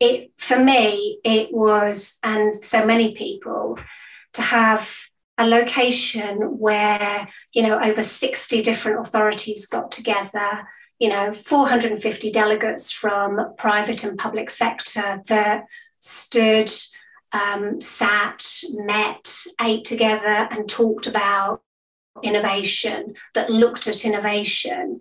it 0.00 0.32
for 0.38 0.58
me 0.58 1.20
it 1.22 1.52
was, 1.52 2.18
and 2.24 2.56
so 2.56 2.84
many 2.84 3.14
people, 3.14 3.78
to 4.32 4.42
have 4.42 5.06
a 5.38 5.46
location 5.46 6.58
where 6.58 7.28
you 7.52 7.62
know 7.62 7.78
over 7.80 8.02
60 8.02 8.62
different 8.62 9.00
authorities 9.00 9.66
got 9.66 9.90
together 9.92 10.66
you 10.98 11.08
know 11.08 11.32
450 11.32 12.30
delegates 12.30 12.90
from 12.90 13.54
private 13.58 14.02
and 14.04 14.18
public 14.18 14.48
sector 14.48 15.20
that 15.28 15.64
stood 16.00 16.70
um, 17.32 17.80
sat 17.80 18.62
met 18.72 19.44
ate 19.60 19.84
together 19.84 20.48
and 20.50 20.68
talked 20.68 21.06
about 21.06 21.62
innovation 22.22 23.14
that 23.34 23.50
looked 23.50 23.86
at 23.86 24.04
innovation. 24.04 25.00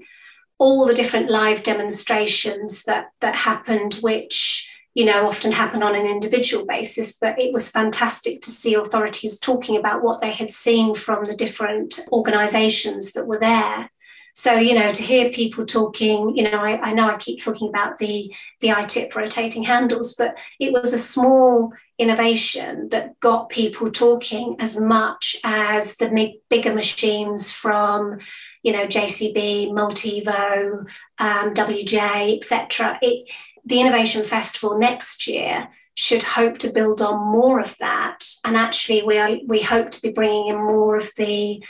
All 0.57 0.85
the 0.85 0.93
different 0.93 1.29
live 1.29 1.63
demonstrations 1.63 2.83
that 2.85 3.07
that 3.19 3.35
happened 3.35 3.95
which 4.01 4.71
you 4.95 5.03
know, 5.03 5.27
often 5.27 5.51
happen 5.51 5.83
on 5.83 5.93
an 5.93 6.07
individual 6.07 6.65
basis, 6.65 7.19
but 7.19 7.39
it 7.39 7.51
was 7.51 7.69
fantastic 7.69 8.39
to 8.41 8.49
see 8.49 8.73
authorities 8.73 9.37
talking 9.37 9.75
about 9.75 10.01
what 10.01 10.21
they 10.21 10.31
had 10.31 10.49
seen 10.49 10.95
from 10.95 11.25
the 11.25 11.35
different 11.35 11.99
organizations 12.13 13.11
that 13.11 13.27
were 13.27 13.39
there. 13.39 13.89
So, 14.33 14.53
you 14.53 14.73
know, 14.73 14.93
to 14.93 15.03
hear 15.03 15.29
people 15.29 15.65
talking, 15.65 16.35
you 16.35 16.49
know, 16.49 16.59
I, 16.59 16.79
I 16.81 16.93
know 16.93 17.09
I 17.09 17.17
keep 17.17 17.41
talking 17.41 17.69
about 17.69 17.97
the, 17.97 18.33
the 18.61 18.69
iTip 18.69 19.13
rotating 19.15 19.63
handles, 19.63 20.15
but 20.17 20.37
it 20.59 20.71
was 20.71 20.93
a 20.93 20.97
small 20.97 21.73
innovation 21.97 22.87
that 22.89 23.19
got 23.19 23.49
people 23.49 23.91
talking 23.91 24.55
as 24.59 24.79
much 24.79 25.37
as 25.43 25.97
the 25.97 26.33
bigger 26.49 26.73
machines 26.73 27.51
from, 27.51 28.19
you 28.63 28.71
know, 28.71 28.85
JCB, 28.87 29.71
Multevo, 29.71 30.85
um, 31.19 31.53
WJ, 31.53 32.35
etc. 32.35 32.97
It 33.01 33.29
the 33.65 33.81
Innovation 33.81 34.23
Festival 34.23 34.77
next 34.77 35.27
year 35.27 35.69
should 35.95 36.23
hope 36.23 36.57
to 36.59 36.73
build 36.73 37.01
on 37.01 37.31
more 37.31 37.59
of 37.59 37.77
that. 37.77 38.25
And 38.43 38.55
actually, 38.55 39.01
we 39.03 39.17
are 39.17 39.37
we 39.47 39.61
hope 39.61 39.89
to 39.91 40.01
be 40.01 40.11
bringing 40.11 40.47
in 40.47 40.55
more 40.55 40.97
of 40.97 41.09
the 41.17 41.63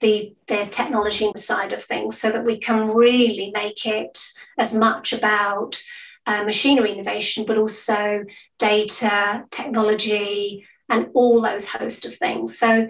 the, 0.00 0.34
the 0.46 0.66
technology 0.70 1.30
side 1.36 1.72
of 1.72 1.82
things 1.82 2.20
so 2.20 2.30
that 2.30 2.44
we 2.44 2.58
can 2.58 2.88
really 2.88 3.50
make 3.54 3.86
it 3.86 4.18
as 4.58 4.74
much 4.74 5.12
about 5.12 5.82
uh, 6.26 6.44
machinery 6.44 6.92
innovation, 6.92 7.44
but 7.46 7.56
also 7.56 8.24
data, 8.58 9.46
technology, 9.50 10.66
and 10.88 11.08
all 11.14 11.40
those 11.40 11.66
host 11.66 12.04
of 12.04 12.14
things. 12.14 12.58
So 12.58 12.88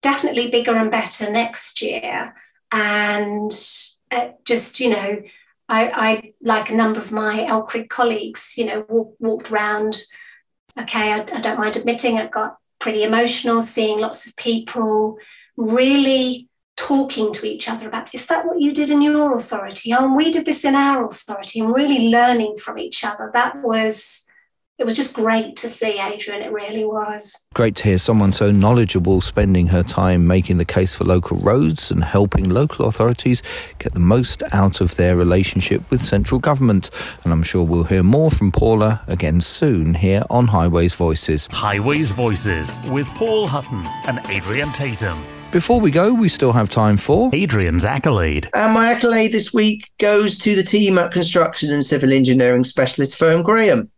definitely 0.00 0.50
bigger 0.50 0.76
and 0.76 0.90
better 0.90 1.30
next 1.30 1.82
year. 1.82 2.34
And 2.72 3.52
uh, 4.10 4.28
just, 4.44 4.80
you 4.80 4.90
know, 4.90 5.22
I, 5.68 5.90
I, 5.92 6.32
like 6.40 6.70
a 6.70 6.76
number 6.76 6.98
of 6.98 7.12
my 7.12 7.44
LCRIG 7.48 7.88
colleagues, 7.88 8.54
you 8.56 8.66
know, 8.66 8.84
walk, 8.88 9.14
walked 9.18 9.50
around. 9.50 9.96
Okay, 10.78 11.12
I, 11.12 11.20
I 11.20 11.40
don't 11.40 11.58
mind 11.58 11.76
admitting 11.76 12.18
I 12.18 12.26
got 12.26 12.56
pretty 12.78 13.02
emotional, 13.02 13.60
seeing 13.60 14.00
lots 14.00 14.26
of 14.26 14.36
people 14.36 15.18
really 15.56 16.48
talking 16.76 17.32
to 17.32 17.46
each 17.46 17.68
other 17.68 17.88
about 17.88 18.14
is 18.14 18.26
that 18.26 18.46
what 18.46 18.60
you 18.60 18.72
did 18.72 18.88
in 18.88 19.02
your 19.02 19.34
authority? 19.34 19.92
Oh, 19.92 20.06
and 20.06 20.16
we 20.16 20.30
did 20.30 20.46
this 20.46 20.64
in 20.64 20.76
our 20.76 21.04
authority, 21.04 21.60
and 21.60 21.74
really 21.74 22.08
learning 22.08 22.56
from 22.56 22.78
each 22.78 23.04
other. 23.04 23.30
That 23.32 23.60
was 23.62 24.27
it 24.78 24.84
was 24.84 24.94
just 24.94 25.12
great 25.12 25.56
to 25.56 25.68
see 25.68 25.98
Adrian. 25.98 26.40
It 26.40 26.52
really 26.52 26.84
was. 26.84 27.48
Great 27.54 27.74
to 27.76 27.84
hear 27.84 27.98
someone 27.98 28.30
so 28.30 28.52
knowledgeable 28.52 29.20
spending 29.20 29.66
her 29.66 29.82
time 29.82 30.26
making 30.26 30.58
the 30.58 30.64
case 30.64 30.94
for 30.94 31.02
local 31.02 31.36
roads 31.38 31.90
and 31.90 32.04
helping 32.04 32.48
local 32.48 32.86
authorities 32.86 33.42
get 33.80 33.92
the 33.92 34.00
most 34.00 34.44
out 34.52 34.80
of 34.80 34.94
their 34.94 35.16
relationship 35.16 35.82
with 35.90 36.00
central 36.00 36.38
government. 36.38 36.90
And 37.24 37.32
I'm 37.32 37.42
sure 37.42 37.64
we'll 37.64 37.84
hear 37.84 38.04
more 38.04 38.30
from 38.30 38.52
Paula 38.52 39.02
again 39.08 39.40
soon 39.40 39.94
here 39.94 40.22
on 40.30 40.46
Highways 40.46 40.94
Voices. 40.94 41.48
Highways 41.50 42.12
Voices 42.12 42.78
with 42.86 43.08
Paul 43.08 43.48
Hutton 43.48 43.84
and 44.06 44.20
Adrian 44.28 44.70
Tatum. 44.70 45.18
Before 45.50 45.80
we 45.80 45.90
go, 45.90 46.12
we 46.12 46.28
still 46.28 46.52
have 46.52 46.68
time 46.68 46.98
for 46.98 47.30
Adrian's 47.32 47.86
accolade. 47.86 48.48
And 48.54 48.74
my 48.74 48.92
accolade 48.92 49.32
this 49.32 49.52
week 49.52 49.90
goes 49.98 50.38
to 50.40 50.54
the 50.54 50.62
team 50.62 50.98
at 50.98 51.10
construction 51.10 51.72
and 51.72 51.82
civil 51.82 52.12
engineering 52.12 52.64
specialist 52.64 53.18
firm 53.18 53.42
Graham. 53.42 53.90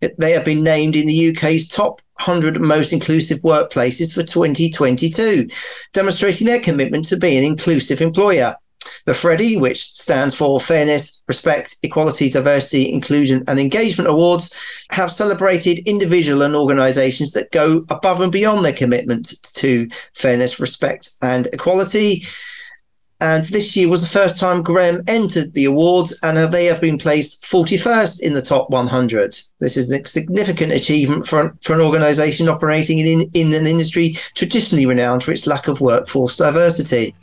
They 0.00 0.32
have 0.32 0.44
been 0.44 0.62
named 0.62 0.96
in 0.96 1.06
the 1.06 1.30
UK's 1.30 1.68
top 1.68 2.00
100 2.18 2.60
most 2.60 2.92
inclusive 2.92 3.40
workplaces 3.40 4.14
for 4.14 4.22
2022, 4.22 5.48
demonstrating 5.92 6.46
their 6.46 6.60
commitment 6.60 7.04
to 7.06 7.18
being 7.18 7.38
an 7.38 7.44
inclusive 7.44 8.00
employer. 8.00 8.56
The 9.04 9.14
Freddie, 9.14 9.56
which 9.56 9.78
stands 9.78 10.34
for 10.34 10.58
Fairness, 10.60 11.22
Respect, 11.28 11.76
Equality, 11.82 12.28
Diversity, 12.28 12.92
Inclusion 12.92 13.44
and 13.46 13.58
Engagement 13.58 14.10
Awards, 14.10 14.84
have 14.90 15.10
celebrated 15.10 15.86
individual 15.86 16.42
and 16.42 16.54
organisations 16.54 17.32
that 17.32 17.52
go 17.52 17.84
above 17.90 18.20
and 18.20 18.32
beyond 18.32 18.64
their 18.64 18.72
commitment 18.72 19.34
to 19.54 19.88
fairness, 20.14 20.60
respect 20.60 21.10
and 21.22 21.46
equality. 21.52 22.22
And 23.20 23.44
this 23.44 23.74
year 23.76 23.88
was 23.88 24.02
the 24.02 24.18
first 24.18 24.38
time 24.38 24.62
Graham 24.62 25.02
entered 25.06 25.54
the 25.54 25.64
awards, 25.64 26.18
and 26.22 26.36
they 26.52 26.66
have 26.66 26.80
been 26.80 26.98
placed 26.98 27.44
41st 27.44 28.22
in 28.22 28.34
the 28.34 28.42
top 28.42 28.68
100. 28.68 29.38
This 29.58 29.78
is 29.78 29.90
a 29.90 30.04
significant 30.04 30.72
achievement 30.72 31.26
for, 31.26 31.56
for 31.62 31.74
an 31.74 31.80
organisation 31.80 32.48
operating 32.48 32.98
in, 32.98 33.30
in 33.32 33.54
an 33.54 33.66
industry 33.66 34.10
traditionally 34.34 34.84
renowned 34.84 35.24
for 35.24 35.32
its 35.32 35.46
lack 35.46 35.66
of 35.66 35.80
workforce 35.80 36.36
diversity. 36.36 37.14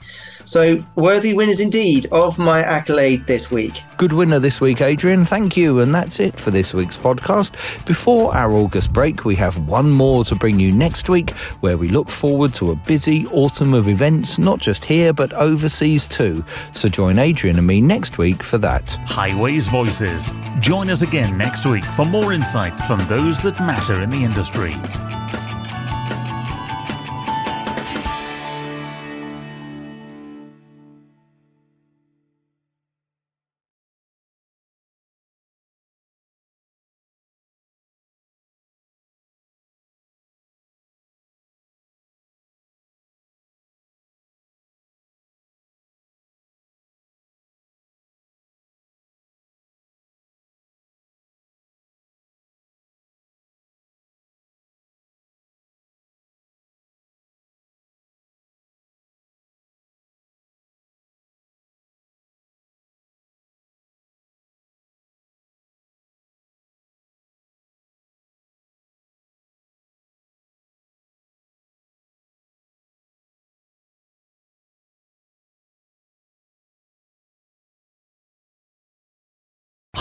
So, 0.45 0.84
worthy 0.95 1.34
winners 1.34 1.60
indeed 1.60 2.06
of 2.12 2.38
my 2.38 2.60
accolade 2.60 3.25
this 3.27 3.51
week. 3.51 3.82
Good 3.97 4.13
winner 4.13 4.39
this 4.39 4.60
week, 4.60 4.82
Adrian. 4.82 5.25
Thank 5.25 5.56
you. 5.56 5.79
And 5.79 5.93
that's 5.93 6.19
it 6.19 6.39
for 6.39 6.51
this 6.51 6.73
week's 6.73 6.97
podcast. 6.97 7.86
Before 7.86 8.34
our 8.36 8.51
August 8.51 8.91
break, 8.93 9.25
we 9.25 9.36
have 9.36 9.58
one 9.67 9.89
more 9.89 10.23
to 10.25 10.36
bring 10.36 10.60
you 10.60 10.71
next 10.71 11.10
week, 11.10 11.32
where 11.62 11.77
we 11.77 11.89
look 11.89 12.10
forward 12.10 12.53
to 12.56 12.71
a 12.71 12.75
busy 12.75 13.25
autumn 13.27 13.73
of 13.73 13.88
events, 13.88 14.38
not 14.38 14.60
just 14.60 14.86
here, 14.86 15.13
but 15.13 15.34
overseas 15.34 16.08
too. 16.08 16.43
So, 16.73 16.89
join 16.89 17.19
Adrian 17.19 17.58
and 17.58 17.67
me 17.67 17.82
next 17.82 18.17
week 18.17 18.43
for 18.43 18.58
that. 18.60 18.91
Highways 19.06 19.67
Voices. 19.67 20.32
Join 20.60 20.89
us 20.89 21.01
again 21.01 21.38
next 21.38 21.65
week 21.65 21.86
for 21.86 22.06
more 22.06 22.34
insights 22.34 22.86
from 22.86 22.99
those 23.08 23.41
that 23.41 23.60
matter 23.60 24.01
in 24.01 24.10
the 24.10 24.23
industry. 24.23 24.75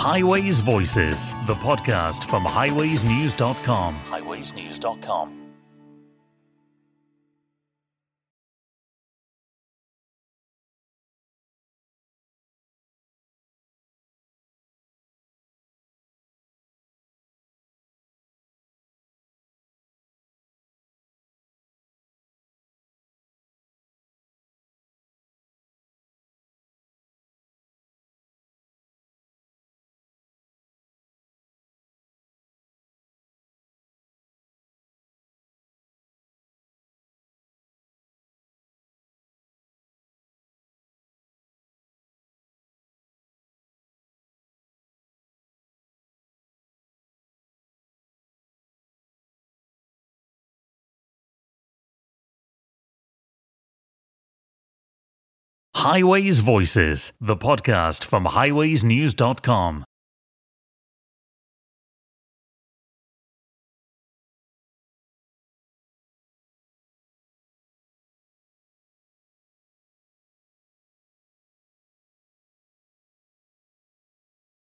Highways 0.03 0.59
Voices, 0.59 1.29
the 1.47 1.55
podcast 1.55 2.29
from 2.29 2.45
highwaysnews.com. 2.45 3.95
Highwaysnews.com. 4.07 5.42
Highways 55.75 56.41
Voices, 56.41 57.13
the 57.21 57.37
podcast 57.37 58.05
from 58.05 58.27
highwaysnews.com. 58.27 59.85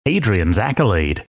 Adrian's 0.08 0.60
accolade. 0.60 1.26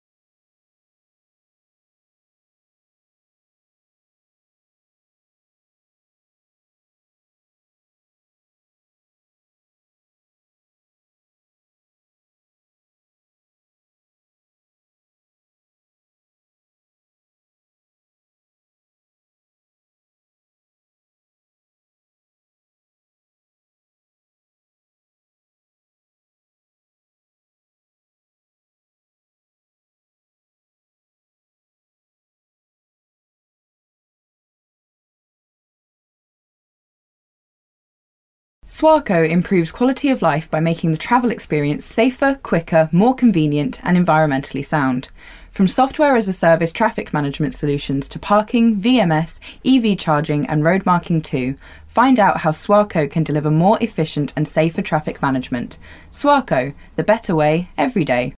Swarco 38.71 39.29
improves 39.29 39.69
quality 39.69 40.07
of 40.11 40.21
life 40.21 40.49
by 40.49 40.61
making 40.61 40.93
the 40.93 40.97
travel 40.97 41.29
experience 41.29 41.83
safer, 41.85 42.39
quicker, 42.41 42.87
more 42.93 43.13
convenient, 43.13 43.83
and 43.83 43.97
environmentally 43.97 44.63
sound. 44.63 45.09
From 45.51 45.67
software 45.67 46.15
as 46.15 46.29
a 46.29 46.33
service 46.33 46.71
traffic 46.71 47.11
management 47.11 47.53
solutions 47.53 48.07
to 48.07 48.17
parking, 48.17 48.79
VMS, 48.79 49.41
EV 49.65 49.97
charging, 49.97 50.45
and 50.45 50.63
road 50.63 50.85
marking 50.85 51.21
too, 51.21 51.55
find 51.85 52.17
out 52.17 52.39
how 52.39 52.51
Swarco 52.51 53.11
can 53.11 53.25
deliver 53.25 53.51
more 53.51 53.77
efficient 53.81 54.31
and 54.37 54.47
safer 54.47 54.81
traffic 54.81 55.21
management. 55.21 55.77
Swarco, 56.09 56.73
the 56.95 57.03
better 57.03 57.35
way, 57.35 57.67
every 57.77 58.05
day. 58.05 58.29